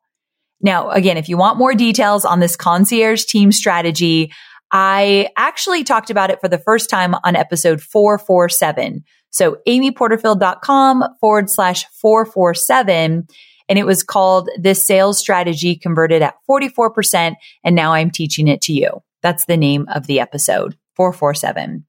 Now, 0.61 0.91
again, 0.91 1.17
if 1.17 1.29
you 1.29 1.39
want 1.39 1.59
more 1.59 1.75
details 1.75 2.25
on 2.25 2.41
this 2.41 2.57
concierge 2.57 3.25
team 3.25 3.53
strategy, 3.53 4.33
I 4.71 5.31
actually 5.37 5.83
talked 5.83 6.11
about 6.11 6.31
it 6.31 6.41
for 6.41 6.49
the 6.49 6.59
first 6.59 6.91
time 6.91 7.15
on 7.25 7.37
episode 7.37 7.81
447. 7.81 9.05
So 9.31 9.59
amyporterfield.com 9.67 11.05
forward 11.21 11.49
slash 11.49 11.87
447. 12.01 13.29
And 13.71 13.79
it 13.79 13.87
was 13.87 14.03
called 14.03 14.49
this 14.59 14.87
sales 14.87 15.19
strategy 15.19 15.77
converted 15.77 16.23
at 16.23 16.35
44%. 16.49 17.35
And 17.65 17.77
now 17.77 17.93
I'm 17.93 18.11
teaching 18.11 18.49
it 18.49 18.61
to 18.63 18.73
you. 18.73 19.03
That's 19.23 19.47
the 19.47 19.57
name 19.57 19.87
of 19.93 20.07
the 20.07 20.21
episode. 20.21 20.77
447. 20.97 21.85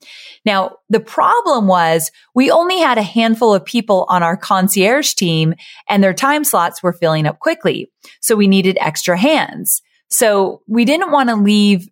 Now, 0.46 0.76
the 0.90 1.00
problem 1.00 1.66
was 1.66 2.12
we 2.36 2.52
only 2.52 2.78
had 2.78 3.00
a 3.00 3.04
handful 3.04 3.56
of 3.56 3.66
people 3.66 4.06
on 4.08 4.22
our 4.22 4.38
concierge 4.38 5.16
team 5.16 5.56
and 5.90 6.04
their 6.04 6.14
time 6.14 6.44
slots 6.44 6.84
were 6.84 6.94
filling 6.94 7.26
up 7.26 7.40
quickly. 7.40 7.92
So 8.22 8.36
we 8.36 8.48
needed 8.48 8.78
extra 8.80 9.18
hands. 9.18 9.82
So 10.10 10.62
we 10.68 10.86
didn't 10.86 11.12
want 11.12 11.30
to 11.30 11.36
leave 11.36 11.88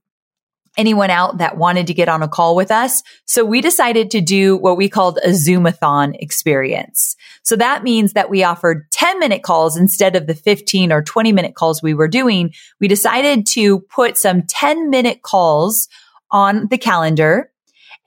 anyone 0.77 1.09
out 1.09 1.39
that 1.39 1.57
wanted 1.57 1.87
to 1.87 1.93
get 1.93 2.07
on 2.07 2.23
a 2.23 2.27
call 2.27 2.55
with 2.55 2.71
us. 2.71 3.03
So 3.25 3.43
we 3.43 3.61
decided 3.61 4.11
to 4.11 4.21
do 4.21 4.55
what 4.55 4.77
we 4.77 4.87
called 4.87 5.19
a 5.23 5.29
Zoomathon 5.29 6.15
experience. 6.19 7.15
So 7.43 7.55
that 7.55 7.83
means 7.83 8.13
that 8.13 8.29
we 8.29 8.43
offered 8.43 8.89
10 8.91 9.19
minute 9.19 9.43
calls 9.43 9.75
instead 9.75 10.15
of 10.15 10.27
the 10.27 10.35
15 10.35 10.91
or 10.91 11.01
20 11.01 11.31
minute 11.31 11.55
calls 11.55 11.81
we 11.81 11.93
were 11.93 12.07
doing. 12.07 12.53
We 12.79 12.87
decided 12.87 13.47
to 13.47 13.79
put 13.79 14.17
some 14.17 14.43
10 14.43 14.89
minute 14.89 15.23
calls 15.23 15.87
on 16.29 16.67
the 16.67 16.77
calendar 16.77 17.51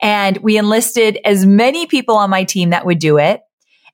and 0.01 0.37
we 0.37 0.57
enlisted 0.57 1.19
as 1.25 1.45
many 1.45 1.85
people 1.85 2.15
on 2.15 2.29
my 2.29 2.43
team 2.43 2.71
that 2.71 2.85
would 2.85 2.99
do 2.99 3.17
it. 3.17 3.41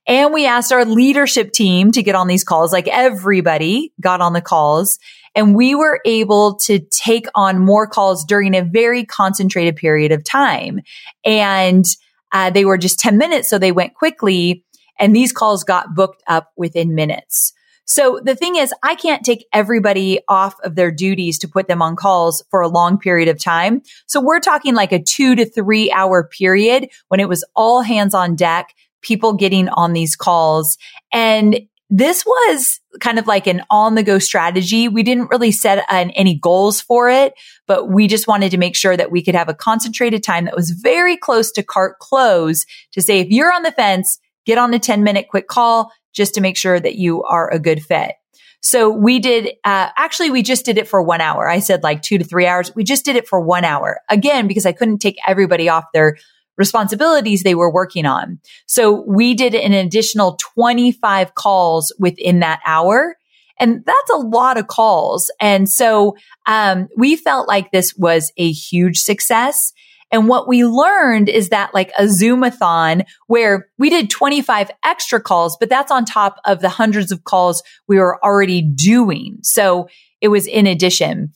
And 0.06 0.32
we 0.32 0.46
asked 0.46 0.72
our 0.72 0.86
leadership 0.86 1.52
team 1.52 1.92
to 1.92 2.02
get 2.02 2.14
on 2.14 2.28
these 2.28 2.44
calls. 2.44 2.72
Like 2.72 2.88
everybody 2.88 3.92
got 4.00 4.22
on 4.22 4.32
the 4.32 4.40
calls 4.40 4.98
and 5.34 5.54
we 5.54 5.74
were 5.74 6.00
able 6.04 6.56
to 6.56 6.78
take 6.90 7.26
on 7.34 7.58
more 7.58 7.86
calls 7.86 8.24
during 8.24 8.54
a 8.54 8.62
very 8.62 9.04
concentrated 9.04 9.76
period 9.76 10.12
of 10.12 10.24
time. 10.24 10.80
And 11.24 11.84
uh, 12.32 12.50
they 12.50 12.64
were 12.64 12.78
just 12.78 12.98
10 13.00 13.18
minutes. 13.18 13.48
So 13.48 13.58
they 13.58 13.72
went 13.72 13.94
quickly 13.94 14.64
and 14.98 15.14
these 15.14 15.32
calls 15.32 15.64
got 15.64 15.94
booked 15.94 16.22
up 16.26 16.52
within 16.56 16.94
minutes. 16.94 17.52
So 17.88 18.20
the 18.22 18.36
thing 18.36 18.56
is, 18.56 18.74
I 18.82 18.94
can't 18.94 19.24
take 19.24 19.46
everybody 19.50 20.20
off 20.28 20.60
of 20.60 20.74
their 20.74 20.90
duties 20.90 21.38
to 21.38 21.48
put 21.48 21.68
them 21.68 21.80
on 21.80 21.96
calls 21.96 22.44
for 22.50 22.60
a 22.60 22.68
long 22.68 22.98
period 22.98 23.28
of 23.28 23.42
time. 23.42 23.80
So 24.06 24.20
we're 24.20 24.40
talking 24.40 24.74
like 24.74 24.92
a 24.92 25.02
two 25.02 25.34
to 25.36 25.46
three 25.46 25.90
hour 25.90 26.22
period 26.22 26.90
when 27.08 27.18
it 27.18 27.30
was 27.30 27.44
all 27.56 27.80
hands 27.80 28.12
on 28.12 28.36
deck, 28.36 28.74
people 29.00 29.32
getting 29.32 29.70
on 29.70 29.94
these 29.94 30.16
calls. 30.16 30.76
And 31.12 31.60
this 31.90 32.24
was 32.26 32.80
kind 33.00 33.18
of 33.18 33.26
like 33.26 33.46
an 33.46 33.62
on 33.70 33.94
the 33.94 34.02
go 34.02 34.18
strategy. 34.18 34.88
We 34.88 35.02
didn't 35.02 35.30
really 35.30 35.52
set 35.52 35.84
an, 35.90 36.10
any 36.10 36.34
goals 36.34 36.80
for 36.80 37.08
it, 37.08 37.34
but 37.66 37.88
we 37.88 38.06
just 38.08 38.28
wanted 38.28 38.50
to 38.50 38.58
make 38.58 38.76
sure 38.76 38.96
that 38.96 39.10
we 39.10 39.22
could 39.22 39.34
have 39.34 39.48
a 39.48 39.54
concentrated 39.54 40.22
time 40.22 40.44
that 40.44 40.56
was 40.56 40.70
very 40.70 41.16
close 41.16 41.50
to 41.52 41.62
cart 41.62 41.98
close 41.98 42.66
to 42.92 43.00
say, 43.00 43.20
if 43.20 43.28
you're 43.30 43.52
on 43.52 43.62
the 43.62 43.72
fence, 43.72 44.18
get 44.44 44.58
on 44.58 44.74
a 44.74 44.78
10 44.78 45.02
minute 45.02 45.28
quick 45.30 45.48
call 45.48 45.90
just 46.12 46.34
to 46.34 46.40
make 46.40 46.56
sure 46.56 46.78
that 46.78 46.96
you 46.96 47.22
are 47.24 47.50
a 47.50 47.58
good 47.58 47.82
fit. 47.82 48.12
So 48.60 48.90
we 48.90 49.18
did, 49.20 49.54
uh, 49.64 49.88
actually, 49.96 50.30
we 50.30 50.42
just 50.42 50.64
did 50.64 50.78
it 50.78 50.88
for 50.88 51.00
one 51.00 51.20
hour. 51.20 51.48
I 51.48 51.60
said 51.60 51.82
like 51.82 52.02
two 52.02 52.18
to 52.18 52.24
three 52.24 52.46
hours. 52.46 52.74
We 52.74 52.82
just 52.82 53.04
did 53.04 53.16
it 53.16 53.28
for 53.28 53.40
one 53.40 53.64
hour 53.64 54.00
again, 54.10 54.48
because 54.48 54.66
I 54.66 54.72
couldn't 54.72 54.98
take 54.98 55.16
everybody 55.26 55.68
off 55.68 55.84
their 55.94 56.18
responsibilities 56.58 57.42
they 57.42 57.54
were 57.54 57.72
working 57.72 58.04
on. 58.04 58.40
So 58.66 59.04
we 59.06 59.32
did 59.32 59.54
an 59.54 59.72
additional 59.72 60.36
25 60.54 61.34
calls 61.34 61.94
within 61.98 62.40
that 62.40 62.60
hour. 62.66 63.16
And 63.60 63.84
that's 63.84 64.10
a 64.10 64.16
lot 64.16 64.58
of 64.58 64.66
calls. 64.66 65.32
And 65.40 65.68
so, 65.68 66.16
um, 66.46 66.88
we 66.96 67.16
felt 67.16 67.48
like 67.48 67.70
this 67.70 67.94
was 67.96 68.32
a 68.36 68.52
huge 68.52 68.98
success. 68.98 69.72
And 70.10 70.28
what 70.28 70.48
we 70.48 70.64
learned 70.64 71.28
is 71.28 71.50
that 71.50 71.74
like 71.74 71.90
a 71.98 72.04
Zoomathon 72.04 73.04
where 73.26 73.68
we 73.78 73.90
did 73.90 74.10
25 74.10 74.70
extra 74.84 75.20
calls, 75.20 75.56
but 75.58 75.68
that's 75.68 75.90
on 75.90 76.04
top 76.04 76.40
of 76.44 76.60
the 76.60 76.68
hundreds 76.68 77.12
of 77.12 77.24
calls 77.24 77.62
we 77.86 77.98
were 77.98 78.22
already 78.24 78.62
doing. 78.62 79.38
So 79.42 79.88
it 80.20 80.28
was 80.28 80.46
in 80.46 80.66
addition. 80.66 81.32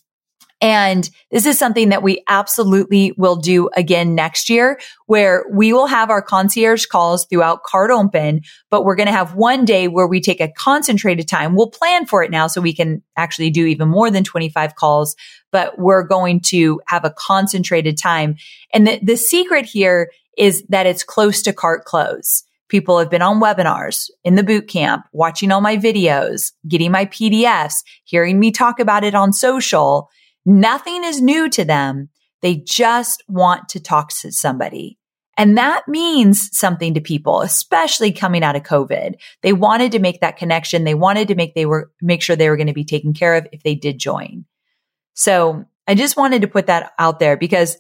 And 0.62 1.10
this 1.32 1.44
is 1.44 1.58
something 1.58 1.88
that 1.88 2.04
we 2.04 2.22
absolutely 2.28 3.12
will 3.18 3.34
do 3.34 3.68
again 3.74 4.14
next 4.14 4.48
year 4.48 4.78
where 5.06 5.44
we 5.50 5.72
will 5.72 5.88
have 5.88 6.08
our 6.08 6.22
concierge 6.22 6.86
calls 6.86 7.26
throughout 7.26 7.64
cart 7.64 7.90
open, 7.90 8.42
but 8.70 8.84
we're 8.84 8.94
going 8.94 9.08
to 9.08 9.12
have 9.12 9.34
one 9.34 9.64
day 9.64 9.88
where 9.88 10.06
we 10.06 10.20
take 10.20 10.40
a 10.40 10.52
concentrated 10.56 11.26
time. 11.26 11.56
We'll 11.56 11.70
plan 11.70 12.06
for 12.06 12.22
it 12.22 12.30
now 12.30 12.46
so 12.46 12.60
we 12.60 12.72
can 12.72 13.02
actually 13.16 13.50
do 13.50 13.66
even 13.66 13.88
more 13.88 14.08
than 14.08 14.22
25 14.22 14.76
calls, 14.76 15.16
but 15.50 15.80
we're 15.80 16.04
going 16.04 16.38
to 16.42 16.80
have 16.86 17.04
a 17.04 17.10
concentrated 17.10 17.98
time. 17.98 18.36
And 18.72 18.86
the, 18.86 19.00
the 19.02 19.16
secret 19.16 19.66
here 19.66 20.12
is 20.38 20.62
that 20.68 20.86
it's 20.86 21.02
close 21.02 21.42
to 21.42 21.52
cart 21.52 21.84
close. 21.86 22.44
People 22.68 23.00
have 23.00 23.10
been 23.10 23.20
on 23.20 23.40
webinars 23.40 24.10
in 24.22 24.36
the 24.36 24.44
boot 24.44 24.68
camp, 24.68 25.06
watching 25.12 25.50
all 25.50 25.60
my 25.60 25.76
videos, 25.76 26.52
getting 26.68 26.92
my 26.92 27.06
PDFs, 27.06 27.82
hearing 28.04 28.38
me 28.38 28.52
talk 28.52 28.78
about 28.78 29.02
it 29.02 29.16
on 29.16 29.32
social 29.32 30.08
Nothing 30.44 31.04
is 31.04 31.22
new 31.22 31.48
to 31.50 31.64
them. 31.64 32.08
They 32.40 32.56
just 32.56 33.22
want 33.28 33.68
to 33.70 33.80
talk 33.80 34.10
to 34.20 34.32
somebody. 34.32 34.98
And 35.38 35.56
that 35.56 35.88
means 35.88 36.56
something 36.56 36.94
to 36.94 37.00
people, 37.00 37.40
especially 37.40 38.12
coming 38.12 38.42
out 38.42 38.56
of 38.56 38.64
COVID. 38.64 39.14
They 39.42 39.52
wanted 39.52 39.92
to 39.92 39.98
make 39.98 40.20
that 40.20 40.36
connection. 40.36 40.84
They 40.84 40.94
wanted 40.94 41.28
to 41.28 41.34
make 41.34 41.54
they 41.54 41.66
were 41.66 41.90
make 42.02 42.22
sure 42.22 42.36
they 42.36 42.50
were 42.50 42.56
going 42.56 42.66
to 42.66 42.72
be 42.72 42.84
taken 42.84 43.14
care 43.14 43.36
of 43.36 43.46
if 43.50 43.62
they 43.62 43.74
did 43.74 43.98
join. 43.98 44.44
So 45.14 45.64
I 45.88 45.94
just 45.94 46.16
wanted 46.16 46.42
to 46.42 46.48
put 46.48 46.66
that 46.66 46.92
out 46.98 47.18
there 47.18 47.36
because 47.36 47.78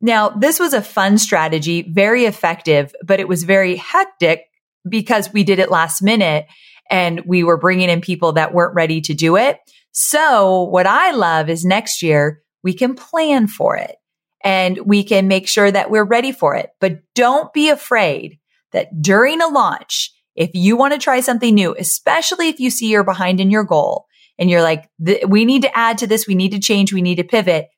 now 0.00 0.28
this 0.28 0.60
was 0.60 0.72
a 0.72 0.82
fun 0.82 1.18
strategy, 1.18 1.82
very 1.82 2.26
effective, 2.26 2.94
but 3.04 3.20
it 3.20 3.28
was 3.28 3.42
very 3.42 3.76
hectic 3.76 4.44
because 4.88 5.32
we 5.32 5.44
did 5.44 5.58
it 5.58 5.70
last 5.70 6.02
minute 6.02 6.46
and 6.90 7.22
we 7.26 7.44
were 7.44 7.56
bringing 7.56 7.88
in 7.88 8.00
people 8.00 8.32
that 8.32 8.54
weren't 8.54 8.74
ready 8.74 9.00
to 9.02 9.14
do 9.14 9.36
it. 9.36 9.58
So 9.92 10.62
what 10.64 10.86
I 10.86 11.12
love 11.12 11.48
is 11.48 11.64
next 11.64 12.02
year 12.02 12.42
we 12.62 12.72
can 12.72 12.94
plan 12.94 13.46
for 13.46 13.76
it 13.76 13.96
and 14.42 14.78
we 14.78 15.04
can 15.04 15.28
make 15.28 15.48
sure 15.48 15.70
that 15.70 15.90
we're 15.90 16.04
ready 16.04 16.32
for 16.32 16.54
it. 16.54 16.70
But 16.80 17.00
don't 17.14 17.52
be 17.52 17.70
afraid 17.70 18.38
that 18.72 19.02
during 19.02 19.40
a 19.40 19.48
launch, 19.48 20.12
if 20.34 20.50
you 20.54 20.76
want 20.76 20.92
to 20.92 20.98
try 20.98 21.20
something 21.20 21.54
new, 21.54 21.74
especially 21.78 22.48
if 22.48 22.58
you 22.58 22.70
see 22.70 22.88
you're 22.88 23.04
behind 23.04 23.40
in 23.40 23.50
your 23.50 23.64
goal 23.64 24.06
and 24.38 24.50
you're 24.50 24.62
like, 24.62 24.90
we 25.28 25.44
need 25.44 25.62
to 25.62 25.78
add 25.78 25.98
to 25.98 26.06
this. 26.06 26.26
We 26.26 26.34
need 26.34 26.52
to 26.52 26.58
change. 26.58 26.92
We 26.92 27.02
need 27.02 27.16
to 27.16 27.24
pivot. 27.24 27.68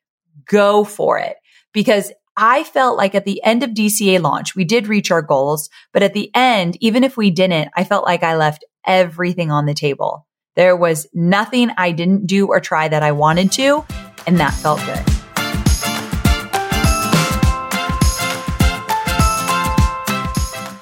Go 0.47 0.83
for 0.83 1.19
it 1.19 1.37
because 1.73 2.11
I 2.35 2.63
felt 2.63 2.97
like 2.97 3.15
at 3.15 3.25
the 3.25 3.43
end 3.43 3.63
of 3.63 3.71
DCA 3.71 4.21
launch, 4.21 4.55
we 4.55 4.63
did 4.63 4.87
reach 4.87 5.09
our 5.11 5.23
goals, 5.23 5.69
but 5.91 6.03
at 6.03 6.13
the 6.13 6.29
end, 6.35 6.77
even 6.81 7.03
if 7.03 7.17
we 7.17 7.31
didn't, 7.31 7.69
I 7.75 7.83
felt 7.83 8.05
like 8.05 8.21
I 8.21 8.35
left 8.35 8.63
everything 8.87 9.51
on 9.51 9.65
the 9.65 9.73
table. 9.73 10.25
There 10.55 10.75
was 10.75 11.05
nothing 11.13 11.69
I 11.77 11.91
didn't 11.91 12.25
do 12.25 12.47
or 12.47 12.59
try 12.59 12.87
that 12.87 13.03
I 13.03 13.11
wanted 13.11 13.51
to, 13.53 13.85
and 14.25 14.39
that 14.39 14.53
felt 14.53 14.79
good. 14.79 15.03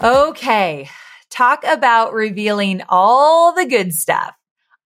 Okay, 0.01 0.87
talk 1.29 1.63
about 1.65 2.13
revealing 2.13 2.83
all 2.87 3.53
the 3.53 3.65
good 3.65 3.93
stuff. 3.93 4.35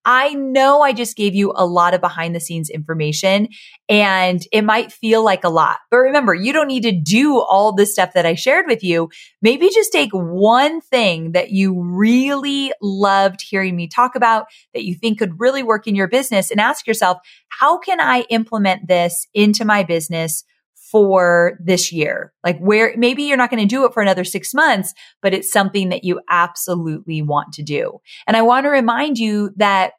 I 0.06 0.34
know 0.34 0.82
I 0.82 0.94
just 0.94 1.18
gave 1.18 1.36
you 1.36 1.52
a 1.56 1.66
lot 1.66 1.94
of 1.94 2.02
behind 2.02 2.34
the 2.34 2.40
scenes 2.40 2.70
information 2.70 3.50
and 3.88 4.42
it 4.52 4.64
might 4.64 4.92
feel 4.92 5.24
like 5.24 5.44
a 5.44 5.50
lot, 5.50 5.80
but 5.92 5.98
remember, 5.98 6.34
you 6.34 6.54
don't 6.54 6.68
need 6.68 6.84
to 6.84 6.92
do 6.92 7.40
all 7.40 7.74
the 7.74 7.86
stuff 7.86 8.14
that 8.14 8.26
I 8.26 8.36
shared 8.36 8.66
with 8.68 8.84
you. 8.84 9.10
Maybe 9.42 9.70
just 9.70 9.92
take 9.92 10.12
one 10.12 10.82
thing 10.82 11.34
that 11.34 11.52
you 11.52 11.80
really 11.80 12.72
loved 12.82 13.42
hearing 13.42 13.76
me 13.76 13.88
talk 13.88 14.16
about 14.16 14.46
that 14.74 14.86
you 14.86 14.96
think 14.96 15.20
could 15.20 15.40
really 15.40 15.64
work 15.64 15.86
in 15.86 15.96
your 15.96 16.08
business 16.08 16.50
and 16.50 16.60
ask 16.60 16.88
yourself, 16.88 17.18
how 17.50 17.78
can 17.78 18.00
I 18.00 18.22
implement 18.30 18.88
this 18.88 19.28
into 19.34 19.66
my 19.66 19.84
business? 19.84 20.44
For 20.92 21.58
this 21.64 21.92
year? 21.92 22.34
Like 22.44 22.60
where 22.60 22.94
maybe 22.98 23.24
you're 23.24 23.38
not 23.38 23.50
going 23.50 23.62
to 23.62 23.68
do 23.68 23.86
it 23.86 23.94
for 23.94 24.02
another 24.02 24.24
six 24.24 24.54
months, 24.54 24.94
but 25.22 25.34
it's 25.34 25.52
something 25.52 25.90
that 25.90 26.04
you 26.04 26.22
absolutely 26.30 27.22
want 27.22 27.54
to 27.54 27.64
do. 27.64 28.00
And 28.28 28.36
I 28.36 28.42
want 28.42 28.66
to 28.66 28.70
remind 28.70 29.18
you 29.18 29.52
that 29.58 29.94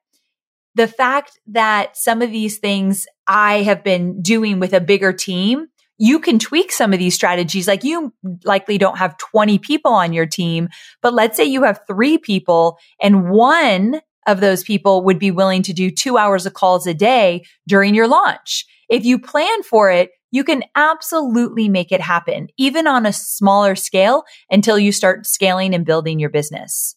the 0.74 0.88
fact 0.88 1.38
that 1.48 1.96
some 1.96 2.22
of 2.22 2.30
these 2.30 2.58
things 2.58 3.06
I 3.26 3.62
have 3.62 3.82
been 3.82 4.22
doing 4.22 4.60
with 4.60 4.72
a 4.72 4.80
bigger 4.80 5.12
team, 5.12 5.66
you 5.98 6.18
can 6.18 6.38
tweak 6.38 6.72
some 6.72 6.92
of 6.92 6.98
these 6.98 7.14
strategies. 7.14 7.68
Like 7.68 7.84
you 7.84 8.12
likely 8.44 8.78
don't 8.78 8.98
have 8.98 9.18
20 9.18 9.58
people 9.58 9.92
on 9.92 10.12
your 10.12 10.26
team, 10.26 10.68
but 11.02 11.12
let's 11.12 11.36
say 11.36 11.44
you 11.44 11.64
have 11.64 11.80
three 11.86 12.18
people 12.18 12.78
and 13.00 13.30
one 13.30 14.00
of 14.26 14.40
those 14.40 14.62
people 14.62 15.02
would 15.04 15.18
be 15.18 15.30
willing 15.30 15.62
to 15.62 15.72
do 15.72 15.90
two 15.90 16.16
hours 16.16 16.46
of 16.46 16.54
calls 16.54 16.86
a 16.86 16.94
day 16.94 17.44
during 17.66 17.94
your 17.94 18.08
launch. 18.08 18.64
If 18.88 19.04
you 19.04 19.18
plan 19.18 19.62
for 19.62 19.90
it, 19.90 20.10
you 20.30 20.44
can 20.44 20.64
absolutely 20.74 21.68
make 21.68 21.92
it 21.92 22.00
happen, 22.00 22.48
even 22.56 22.86
on 22.86 23.06
a 23.06 23.12
smaller 23.12 23.74
scale 23.74 24.24
until 24.50 24.78
you 24.78 24.92
start 24.92 25.26
scaling 25.26 25.74
and 25.74 25.84
building 25.84 26.18
your 26.18 26.30
business. 26.30 26.96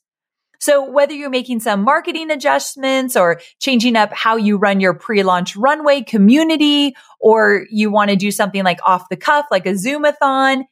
So 0.59 0.89
whether 0.89 1.13
you're 1.13 1.29
making 1.29 1.59
some 1.59 1.81
marketing 1.81 2.31
adjustments 2.31 3.17
or 3.17 3.41
changing 3.59 3.97
up 3.97 4.13
how 4.13 4.37
you 4.37 4.55
run 4.55 4.79
your 4.79 4.93
pre-launch 4.93 5.57
runway 5.57 6.03
community, 6.03 6.95
or 7.19 7.65
you 7.69 7.91
want 7.91 8.11
to 8.11 8.15
do 8.15 8.31
something 8.31 8.63
like 8.63 8.79
off 8.85 9.09
the 9.09 9.17
cuff, 9.17 9.45
like 9.51 9.65
a 9.65 9.73
Zoomathon, 9.73 10.63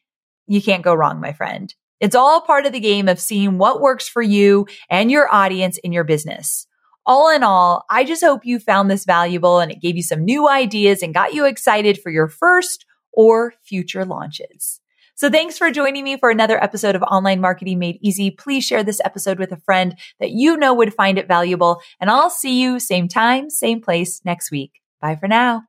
you 0.48 0.62
can't 0.62 0.84
go 0.84 0.94
wrong, 0.94 1.20
my 1.20 1.34
friend. 1.34 1.74
It's 2.00 2.16
all 2.16 2.42
part 2.42 2.66
of 2.66 2.72
the 2.72 2.80
game 2.80 3.10
of 3.10 3.20
seeing 3.20 3.58
what 3.58 3.82
works 3.82 4.08
for 4.08 4.22
you 4.22 4.66
and 4.90 5.12
your 5.12 5.34
audience 5.34 5.78
in 5.78 5.92
your 5.92 6.06
business. 6.06 6.68
All 7.12 7.30
in 7.30 7.44
all, 7.44 7.84
I 7.90 8.06
just 8.06 8.24
hope 8.24 8.46
you 8.46 8.58
found 8.58 8.90
this 8.90 9.04
valuable 9.04 9.60
and 9.60 9.70
it 9.70 9.82
gave 9.82 9.98
you 9.98 10.02
some 10.02 10.24
new 10.24 10.48
ideas 10.48 11.04
and 11.04 11.14
got 11.14 11.34
you 11.34 11.44
excited 11.46 12.00
for 12.02 12.10
your 12.10 12.30
first 12.30 12.86
or 13.12 13.54
future 13.62 14.06
launches. 14.06 14.80
So 15.16 15.30
thanks 15.30 15.58
for 15.58 15.72
joining 15.72 16.06
me 16.06 16.16
for 16.16 16.30
another 16.30 16.64
episode 16.64 16.96
of 16.96 17.04
Online 17.04 17.42
Marketing 17.42 17.80
Made 17.80 17.98
Easy. 18.02 18.32
Please 18.32 18.64
share 18.64 18.82
this 18.82 19.02
episode 19.04 19.40
with 19.40 19.52
a 19.52 19.58
friend 19.58 20.00
that 20.22 20.32
you 20.32 20.56
know 20.56 20.74
would 20.74 20.94
find 20.94 21.18
it 21.18 21.28
valuable. 21.28 21.82
And 22.00 22.10
I'll 22.10 22.30
see 22.30 22.62
you 22.62 22.80
same 22.80 23.10
time, 23.10 23.50
same 23.50 23.82
place 23.82 24.22
next 24.24 24.50
week. 24.50 24.80
Bye 25.02 25.18
for 25.18 25.28
now. 25.28 25.64